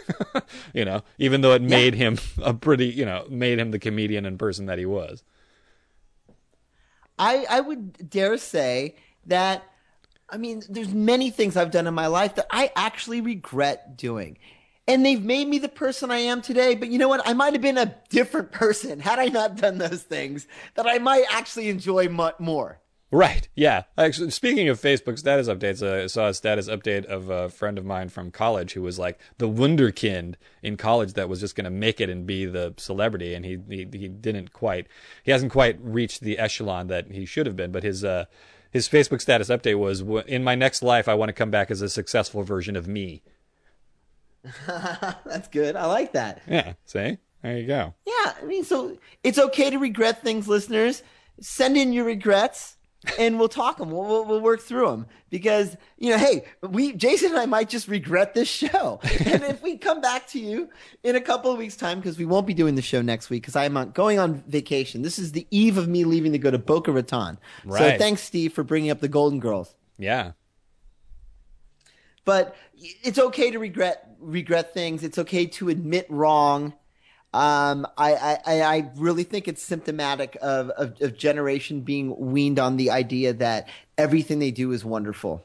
[0.74, 1.68] you know, even though it yeah.
[1.68, 5.22] made him a pretty, you know, made him the comedian and person that he was.
[7.18, 8.96] I I would dare say
[9.26, 9.64] that
[10.28, 14.38] I mean, there's many things I've done in my life that I actually regret doing
[14.86, 16.74] and they've made me the person I am today.
[16.74, 17.26] But you know what?
[17.26, 20.98] I might have been a different person had I not done those things that I
[20.98, 22.80] might actually enjoy much more.
[23.14, 23.48] Right.
[23.54, 23.84] Yeah.
[23.96, 27.78] Actually, speaking of Facebook status updates, uh, I saw a status update of a friend
[27.78, 31.64] of mine from college who was like the wunderkind in college that was just going
[31.64, 34.88] to make it and be the celebrity, and he, he he didn't quite.
[35.22, 37.70] He hasn't quite reached the echelon that he should have been.
[37.70, 38.24] But his uh
[38.72, 41.82] his Facebook status update was, "In my next life, I want to come back as
[41.82, 43.22] a successful version of me."
[44.66, 45.76] That's good.
[45.76, 46.42] I like that.
[46.48, 46.74] Yeah.
[46.84, 47.18] See?
[47.42, 47.94] There you go.
[48.06, 48.34] Yeah.
[48.40, 51.02] I mean, so it's okay to regret things, listeners.
[51.40, 52.76] Send in your regrets
[53.18, 53.90] and we'll talk them.
[53.90, 57.68] We'll, we'll, we'll, work through them because, you know, hey, we, Jason and I might
[57.68, 59.00] just regret this show.
[59.26, 60.68] and if we come back to you
[61.02, 63.42] in a couple of weeks' time, because we won't be doing the show next week
[63.42, 65.02] because I'm going on vacation.
[65.02, 67.38] This is the eve of me leaving to go to Boca Raton.
[67.64, 67.78] Right.
[67.78, 69.74] So thanks, Steve, for bringing up the Golden Girls.
[69.98, 70.32] Yeah.
[72.24, 75.04] But it's okay to regret regret things.
[75.04, 76.74] It's okay to admit wrong.
[77.34, 82.76] Um, I, I, I really think it's symptomatic of, of, of generation being weaned on
[82.76, 83.68] the idea that
[83.98, 85.44] everything they do is wonderful.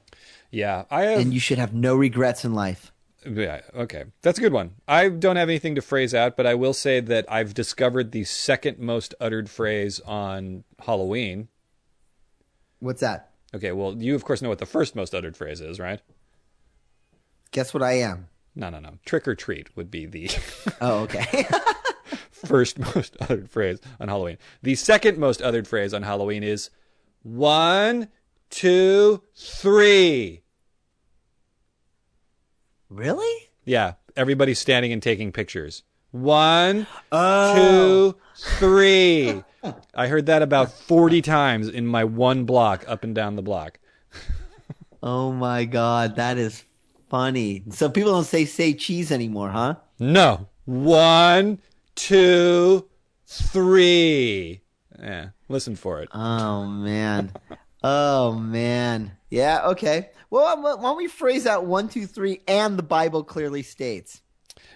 [0.51, 2.91] Yeah, I have, and you should have no regrets in life.
[3.25, 4.05] Yeah, okay.
[4.21, 4.75] That's a good one.
[4.87, 8.23] I don't have anything to phrase out, but I will say that I've discovered the
[8.23, 11.49] second most uttered phrase on Halloween.
[12.79, 13.31] What's that?
[13.53, 16.01] Okay, well, you of course know what the first most uttered phrase is, right?
[17.51, 18.27] Guess what I am?
[18.55, 18.97] No, no, no.
[19.05, 20.29] Trick or treat would be the
[20.81, 21.47] Oh, okay.
[22.31, 24.37] first most uttered phrase on Halloween.
[24.61, 26.69] The second most uttered phrase on Halloween is
[27.23, 28.09] one,
[28.49, 30.43] two, three.
[32.89, 33.49] Really?
[33.65, 33.93] Yeah.
[34.15, 35.83] Everybody's standing and taking pictures.
[36.11, 38.13] One, oh.
[38.15, 38.17] two,
[38.57, 39.43] three.
[39.93, 43.79] I heard that about 40 times in my one block up and down the block.
[45.03, 46.15] oh my God.
[46.15, 46.63] That is
[47.09, 47.63] funny.
[47.71, 49.75] So people don't say say cheese anymore, huh?
[49.99, 50.47] No.
[50.65, 51.59] One,
[51.95, 52.87] two,
[53.25, 54.61] three.
[54.97, 56.09] Yeah, listen for it.
[56.13, 57.31] Oh man.
[57.83, 59.11] oh man.
[59.29, 59.67] Yeah.
[59.69, 60.09] Okay.
[60.29, 64.21] Well, why don't we phrase out one, two, three, and the Bible clearly states.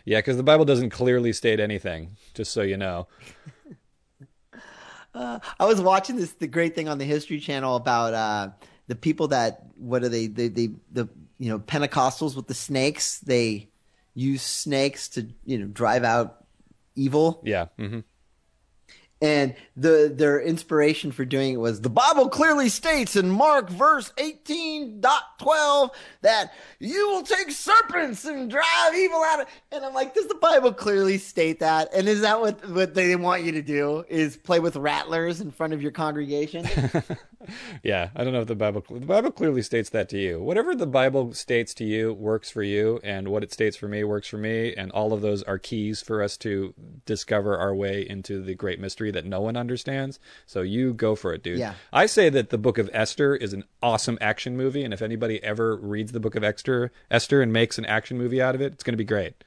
[0.05, 2.17] Yeah, because the Bible doesn't clearly state anything.
[2.33, 3.07] Just so you know.
[5.13, 8.49] uh, I was watching this the great thing on the History Channel about uh,
[8.87, 11.07] the people that what are they they, they the
[11.39, 13.19] you know Pentecostals with the snakes.
[13.19, 13.69] They
[14.13, 16.45] use snakes to you know drive out
[16.95, 17.41] evil.
[17.43, 17.67] Yeah.
[17.79, 17.99] Mm-hmm
[19.23, 24.11] and the their inspiration for doing it was the Bible clearly states in Mark verse
[24.17, 25.89] 18.12
[26.21, 30.35] that you will take serpents and drive evil out of and I'm like does the
[30.35, 31.93] Bible clearly state that?
[31.93, 34.03] And is that what what they want you to do?
[34.09, 36.67] Is play with rattlers in front of your congregation?
[37.83, 40.41] Yeah I don't know if the Bible the Bible clearly states that to you.
[40.41, 44.03] Whatever the Bible states to you works for you and what it states for me
[44.03, 46.73] works for me and all of those are keys for us to
[47.05, 50.19] discover our way into the great mystery that no one understands.
[50.45, 51.59] So you go for it, dude.
[51.59, 51.73] Yeah.
[51.91, 55.43] I say that the Book of Esther is an awesome action movie, and if anybody
[55.43, 58.73] ever reads the Book of Esther, Esther and makes an action movie out of it,
[58.73, 59.43] it's going to be great.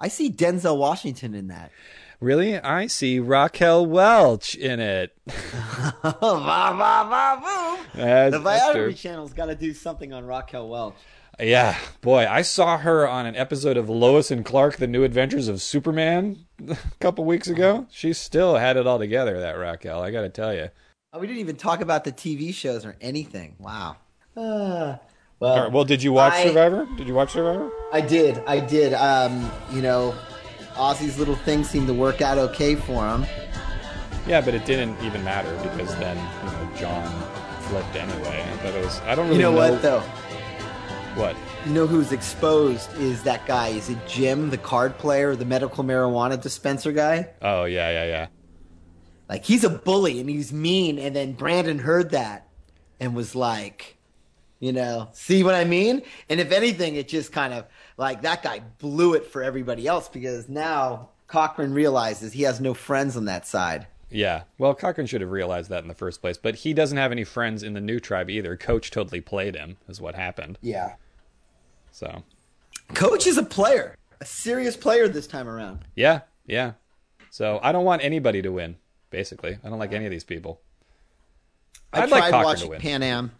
[0.00, 1.70] I see Denzel Washington in that.
[2.20, 2.58] Really?
[2.58, 5.16] I see Raquel Welch in it.
[5.26, 8.00] va, va, va, boom.
[8.00, 8.40] As the Esther.
[8.40, 10.94] biography channel's got to do something on Raquel Welch.
[11.40, 15.48] Yeah, boy, I saw her on an episode of Lois and Clark: The New Adventures
[15.48, 17.86] of Superman a couple weeks ago.
[17.90, 19.40] She still had it all together.
[19.40, 20.68] That Raquel, I got to tell you.
[21.12, 23.56] Oh, we didn't even talk about the TV shows or anything.
[23.58, 23.96] Wow.
[24.36, 24.96] Uh,
[25.40, 26.86] well, All right, well, did you watch I- Survivor?
[26.96, 27.70] Did you watch Survivor?
[27.92, 28.38] I did.
[28.46, 28.94] I did.
[28.94, 30.14] Um, you know,
[30.74, 33.26] Ozzy's little thing seemed to work out okay for him.
[34.26, 37.10] Yeah, but it didn't even matter because then you know John
[37.62, 38.42] flipped anyway.
[38.42, 39.00] I thought it was.
[39.00, 40.02] I don't really You know what, though?
[41.14, 41.36] What?
[41.64, 43.68] You know who's exposed is that guy.
[43.68, 47.28] Is it Jim, the card player, the medical marijuana dispenser guy?
[47.40, 48.26] Oh yeah, yeah, yeah.
[49.28, 50.98] Like he's a bully and he's mean.
[50.98, 52.48] And then Brandon heard that
[52.98, 53.96] and was like,
[54.58, 56.02] you know, see what I mean?
[56.28, 60.08] And if anything, it just kind of like that guy blew it for everybody else
[60.08, 63.86] because now Cochran realizes he has no friends on that side.
[64.10, 64.42] Yeah.
[64.58, 67.24] Well, Cochran should have realized that in the first place, but he doesn't have any
[67.24, 68.56] friends in the new tribe either.
[68.56, 70.58] Coach totally played him, is what happened.
[70.60, 70.94] Yeah.
[71.94, 72.24] So,
[72.92, 75.84] Coach is a player, a serious player this time around.
[75.94, 76.72] yeah, yeah.
[77.30, 78.76] So I don't want anybody to win.
[79.10, 80.60] Basically, I don't like any of these people.
[81.92, 82.80] I I'd tried like Cochran to watching win.
[82.80, 83.32] Pan Am.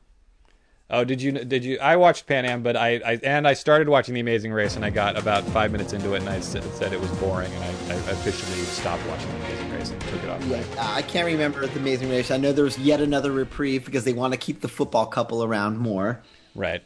[0.88, 1.32] Oh, did you?
[1.32, 1.80] Did you?
[1.80, 4.84] I watched Pan Am, but I, I and I started watching The Amazing Race, and
[4.84, 7.64] I got about five minutes into it, and I said, said it was boring, and
[7.64, 10.44] I, I officially stopped watching The Amazing Race and took it off.
[10.44, 12.30] Yeah, uh, I can't remember the Amazing Race.
[12.30, 15.42] I know there was yet another reprieve because they want to keep the football couple
[15.42, 16.22] around more.
[16.54, 16.84] Right.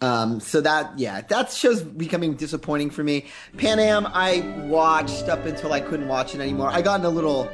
[0.00, 3.26] Um, so that yeah, that show's becoming disappointing for me.
[3.56, 6.68] Pan Am, I watched up until I couldn't watch it anymore.
[6.68, 7.48] I got in a little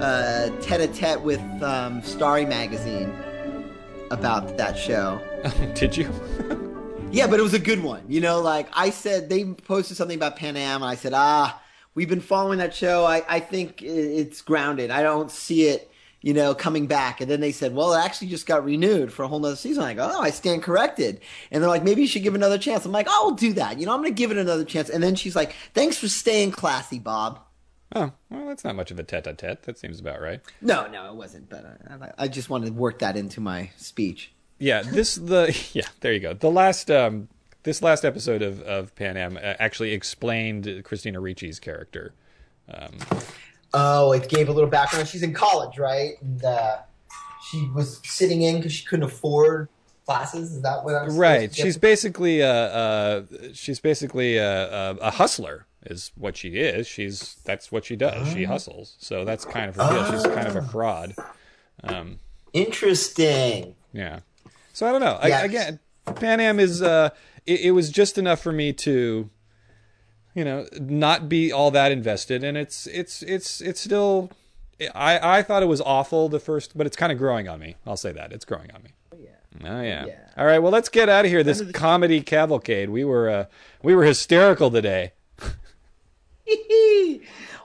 [0.00, 3.12] uh, tete-a-tete with um, Starry Magazine
[4.10, 5.20] about that show.
[5.74, 6.10] did you?
[7.10, 8.02] Yeah, but it was a good one.
[8.08, 11.60] You know, like I said, they posted something about Pan Am, and I said, ah,
[11.94, 13.04] we've been following that show.
[13.04, 14.90] I, I think it's grounded.
[14.90, 15.90] I don't see it,
[16.26, 17.20] you know, coming back.
[17.20, 19.84] And then they said, well, it actually just got renewed for a whole nother season.
[19.84, 21.20] I go, oh, I stand corrected.
[21.52, 22.84] And they're like, maybe you should give it another chance.
[22.84, 23.78] I'm like, oh, I'll do that.
[23.78, 24.90] You know, I'm going to give it another chance.
[24.90, 27.38] And then she's like, thanks for staying classy, Bob.
[27.94, 29.62] Oh, well, that's not much of a tete-a-tete.
[29.62, 30.40] That seems about right.
[30.60, 31.48] No, no, it wasn't.
[31.48, 34.32] But uh, I, I just wanted to work that into my speech.
[34.58, 35.86] Yeah, this the yeah.
[36.00, 36.34] There you go.
[36.34, 37.28] The last um
[37.62, 42.14] this last episode of of Pan Am uh, actually explained Christina Ricci's character.
[42.68, 42.94] Um,
[43.78, 45.06] Oh, it gave a little background.
[45.06, 46.14] She's in college, right?
[46.22, 46.78] And uh,
[47.50, 49.68] she was sitting in because she couldn't afford
[50.06, 50.52] classes.
[50.52, 51.54] Is that what I was supposed right.
[51.54, 53.22] She's basically a, uh
[53.52, 56.86] she's basically a, a, a hustler is what she is.
[56.86, 58.32] She's that's what she does.
[58.32, 58.96] She hustles.
[58.98, 60.12] So that's kind of her deal.
[60.12, 61.14] She's kind of a fraud.
[61.84, 62.18] Um,
[62.52, 63.74] interesting.
[63.92, 64.20] Yeah.
[64.72, 65.18] So I don't know.
[65.24, 65.40] Yeah.
[65.40, 65.80] I, again,
[66.14, 67.10] Pan Am is uh,
[67.46, 69.28] it, it was just enough for me to,
[70.36, 74.30] you know, not be all that invested, and it's it's it's it's still.
[74.94, 77.76] I I thought it was awful the first, but it's kind of growing on me.
[77.86, 78.90] I'll say that it's growing on me.
[79.14, 79.70] Oh yeah.
[79.70, 80.04] Oh yeah.
[80.36, 80.58] All right.
[80.58, 81.42] Well, let's get out of here.
[81.42, 82.90] This comedy cavalcade.
[82.90, 83.44] We were uh,
[83.82, 85.14] we were hysterical today.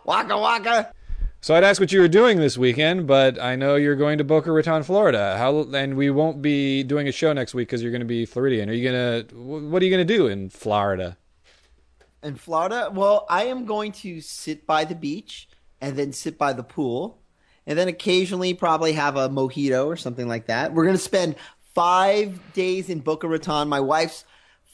[0.05, 0.93] waka waka.
[1.41, 4.23] So I'd ask what you were doing this weekend, but I know you're going to
[4.23, 5.35] Boca Raton, Florida.
[5.37, 8.25] How and we won't be doing a show next week because you're going to be
[8.25, 8.69] Floridian.
[8.69, 9.25] Are you gonna?
[9.33, 11.17] What are you going to do in Florida?
[12.23, 15.49] In Florida, well, I am going to sit by the beach
[15.79, 17.19] and then sit by the pool,
[17.65, 20.71] and then occasionally probably have a mojito or something like that.
[20.73, 21.35] We're going to spend
[21.73, 23.69] five days in Boca Raton.
[23.69, 24.23] My wife's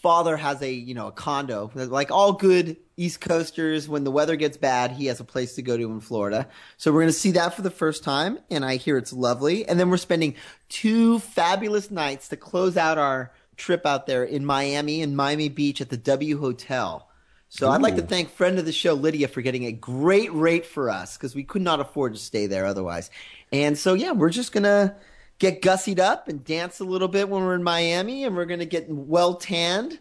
[0.01, 3.87] father has a you know a condo, like all good East Coasters.
[3.87, 6.49] When the weather gets bad, he has a place to go to in Florida.
[6.75, 9.65] So we're going to see that for the first time, and I hear it's lovely.
[9.65, 10.35] And then we're spending
[10.67, 15.79] two fabulous nights to close out our trip out there in Miami and Miami Beach
[15.79, 17.07] at the W Hotel.
[17.49, 20.65] So I'd like to thank friend of the show Lydia for getting a great rate
[20.65, 23.09] for us because we could not afford to stay there otherwise.
[23.51, 24.95] And so yeah, we're just gonna
[25.39, 28.65] get gussied up and dance a little bit when we're in Miami, and we're gonna
[28.65, 29.99] get well tanned,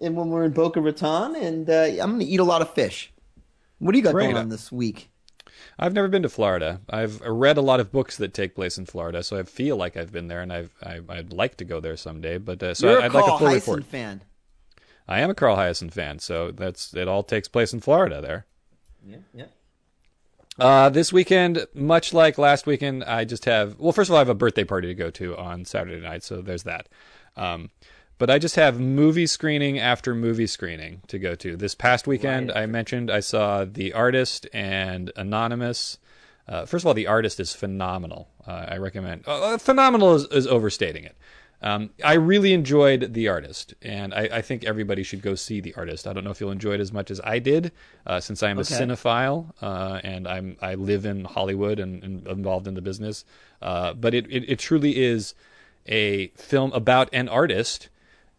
[0.00, 3.12] and when we're in Boca Raton, and uh, I'm gonna eat a lot of fish.
[3.78, 4.26] What do you got Great.
[4.26, 5.10] going on this week?
[5.78, 6.80] I've never been to Florida.
[6.88, 9.96] I've read a lot of books that take place in Florida, so I feel like
[9.96, 12.38] I've been there, and I've, I, I'd like to go there someday.
[12.38, 13.84] But uh, so You're I'd a like Carl a full Hiaasen report.
[13.84, 14.22] fan.
[15.08, 17.08] I am a Carl Hiaasen fan, so that's it.
[17.08, 18.46] All takes place in Florida there.
[19.06, 19.44] Yeah, yeah.
[20.58, 23.78] Uh, this weekend, much like last weekend, I just have.
[23.78, 26.24] Well, first of all, I have a birthday party to go to on Saturday night,
[26.24, 26.88] so there's that.
[27.36, 27.70] Um,
[28.18, 31.56] but I just have movie screening after movie screening to go to.
[31.56, 35.98] This past weekend, I mentioned I saw The Artist and Anonymous.
[36.48, 38.28] Uh, first of all, The Artist is phenomenal.
[38.44, 39.22] Uh, I recommend.
[39.26, 41.16] Uh, phenomenal is, is overstating it.
[41.60, 45.74] Um, I really enjoyed The Artist, and I, I, think everybody should go see The
[45.74, 46.06] Artist.
[46.06, 47.72] I don't know if you'll enjoy it as much as I did,
[48.06, 48.74] uh, since I'm okay.
[48.76, 53.24] a cinephile uh, and I'm I live in Hollywood and, and involved in the business.
[53.60, 55.34] Uh, but it, it, it truly is
[55.86, 57.88] a film about an artist,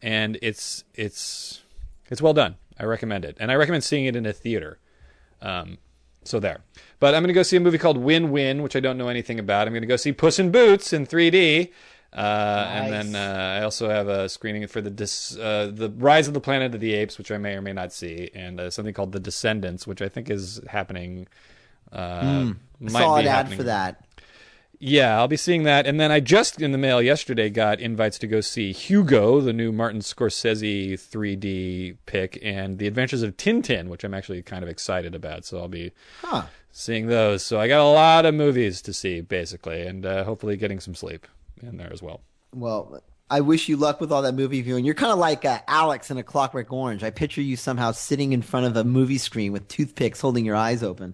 [0.01, 1.61] and it's it's
[2.09, 2.55] it's well done.
[2.79, 4.79] I recommend it, and I recommend seeing it in a theater.
[5.41, 5.77] Um,
[6.23, 6.59] so there.
[6.99, 9.07] But I'm going to go see a movie called Win Win, which I don't know
[9.07, 9.67] anything about.
[9.67, 11.71] I'm going to go see Puss in Boots in 3D.
[12.11, 12.91] Uh, nice.
[12.91, 16.33] And then uh, I also have a screening for the dis, uh, the Rise of
[16.33, 18.93] the Planet of the Apes, which I may or may not see, and uh, something
[18.93, 21.27] called The Descendants, which I think is happening.
[21.93, 22.57] Mm,
[22.87, 24.03] saw an ad for that.
[24.81, 25.85] Yeah, I'll be seeing that.
[25.85, 29.51] And then I just in the mail yesterday got invites to go see Hugo, the
[29.51, 34.69] new Martin Scorsese 3D pick, and The Adventures of Tintin, which I'm actually kind of
[34.69, 35.43] excited about.
[35.43, 35.91] So I'll be
[36.21, 36.43] huh.
[36.71, 37.43] seeing those.
[37.43, 40.95] So I got a lot of movies to see, basically, and uh, hopefully getting some
[40.95, 41.27] sleep
[41.63, 42.21] in there as well.
[42.53, 44.85] Well, I wish you luck with all that movie viewing.
[44.85, 47.03] You're kind of like uh, Alex in A Clockwork Orange.
[47.03, 50.55] I picture you somehow sitting in front of a movie screen with toothpicks holding your
[50.55, 51.13] eyes open.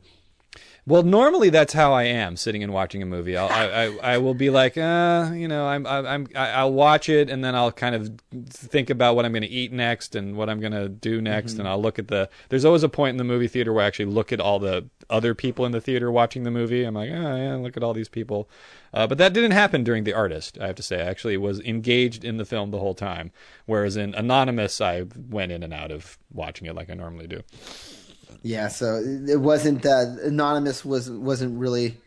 [0.88, 3.36] Well, normally that's how I am sitting and watching a movie.
[3.36, 7.28] I'll, I, I, I will be like, uh, you know, I'm, I'm, I'll watch it
[7.28, 10.48] and then I'll kind of think about what I'm going to eat next and what
[10.48, 11.54] I'm going to do next.
[11.54, 11.62] Mm-hmm.
[11.62, 13.88] And I'll look at the, there's always a point in the movie theater where I
[13.88, 16.84] actually look at all the other people in the theater watching the movie.
[16.84, 18.48] I'm like, oh, yeah, look at all these people.
[18.94, 21.02] Uh, but that didn't happen during The Artist, I have to say.
[21.02, 23.32] I actually was engaged in the film the whole time.
[23.66, 27.42] Whereas in Anonymous, I went in and out of watching it like I normally do.
[28.42, 31.98] Yeah, so it wasn't uh, Anonymous was wasn't really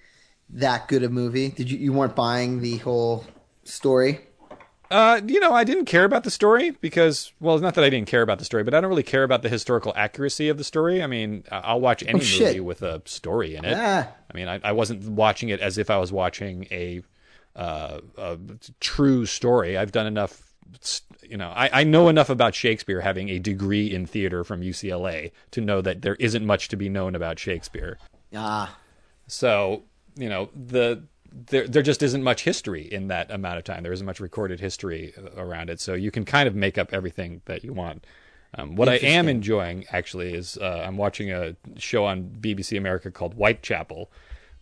[0.50, 1.50] that good a movie.
[1.50, 3.24] Did you you weren't buying the whole
[3.64, 4.20] story?
[4.90, 7.90] Uh, you know, I didn't care about the story because, well, it's not that I
[7.90, 10.56] didn't care about the story, but I don't really care about the historical accuracy of
[10.56, 11.02] the story.
[11.02, 13.76] I mean, I'll watch any oh, movie with a story in it.
[13.76, 14.08] Ah.
[14.30, 17.02] I mean, I, I, wasn't watching it as if I was watching a,
[17.54, 18.38] uh, a
[18.80, 19.76] true story.
[19.76, 20.47] I've done enough
[21.22, 25.32] you know, I, I know enough about Shakespeare having a degree in theater from UCLA
[25.52, 27.98] to know that there isn't much to be known about Shakespeare.
[28.34, 28.76] Ah.
[29.26, 29.84] So,
[30.16, 33.82] you know, the there there just isn't much history in that amount of time.
[33.82, 37.42] There isn't much recorded history around it, so you can kind of make up everything
[37.44, 38.06] that you want.
[38.54, 43.10] Um, what I am enjoying actually is uh, I'm watching a show on BBC America
[43.10, 44.10] called Whitechapel,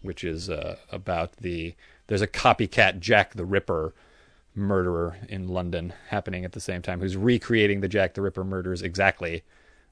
[0.02, 1.74] which is uh, about the
[2.08, 3.94] there's a copycat Jack the Ripper
[4.56, 8.82] murderer in London happening at the same time, who's recreating the Jack the Ripper murders
[8.82, 9.44] exactly.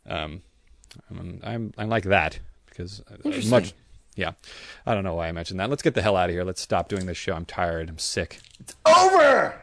[0.07, 0.43] Um,
[1.11, 3.03] I'm, I'm, I like that because
[3.49, 3.75] much.
[4.17, 4.33] Yeah,
[4.87, 5.71] I don't know why I mentioned that.
[5.71, 6.45] Let's get the hell out of here.
[6.45, 7.35] Let's stop doing this show.
[7.35, 7.89] I'm tired.
[7.89, 8.41] I'm sick.
[8.61, 9.61] It's over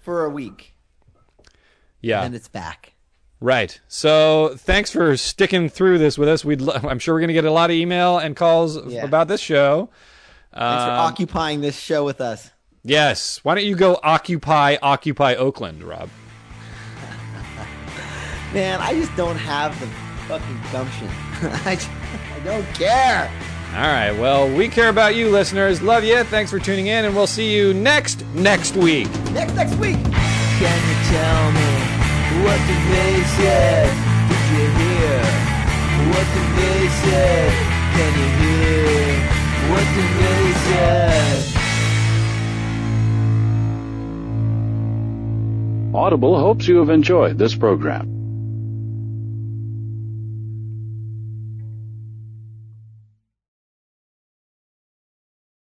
[0.00, 0.74] for a week.
[2.00, 2.94] Yeah, and it's back.
[3.40, 3.80] Right.
[3.88, 6.44] So thanks for sticking through this with us.
[6.44, 6.60] We'd.
[6.60, 9.04] Lo- I'm sure we're going to get a lot of email and calls yeah.
[9.04, 9.90] about this show.
[10.52, 12.50] Thanks um, for occupying this show with us.
[12.82, 13.40] Yes.
[13.42, 16.08] Why don't you go occupy Occupy Oakland, Rob?
[18.54, 19.86] Man, I just don't have the
[20.26, 21.08] fucking gumption.
[21.66, 21.90] I, just,
[22.34, 23.30] I don't care.
[23.74, 24.12] All right.
[24.12, 25.80] Well, we care about you, listeners.
[25.82, 26.24] Love you.
[26.24, 29.08] Thanks for tuning in, and we'll see you next next week.
[29.32, 29.96] Next next week.
[30.02, 31.70] Can you tell me
[32.44, 33.88] what the they said?
[34.28, 35.22] Did you hear
[36.10, 37.52] what the they said?
[37.94, 39.06] Can you hear
[39.70, 41.59] what the they said?
[45.92, 48.19] Audible hopes you have enjoyed this program.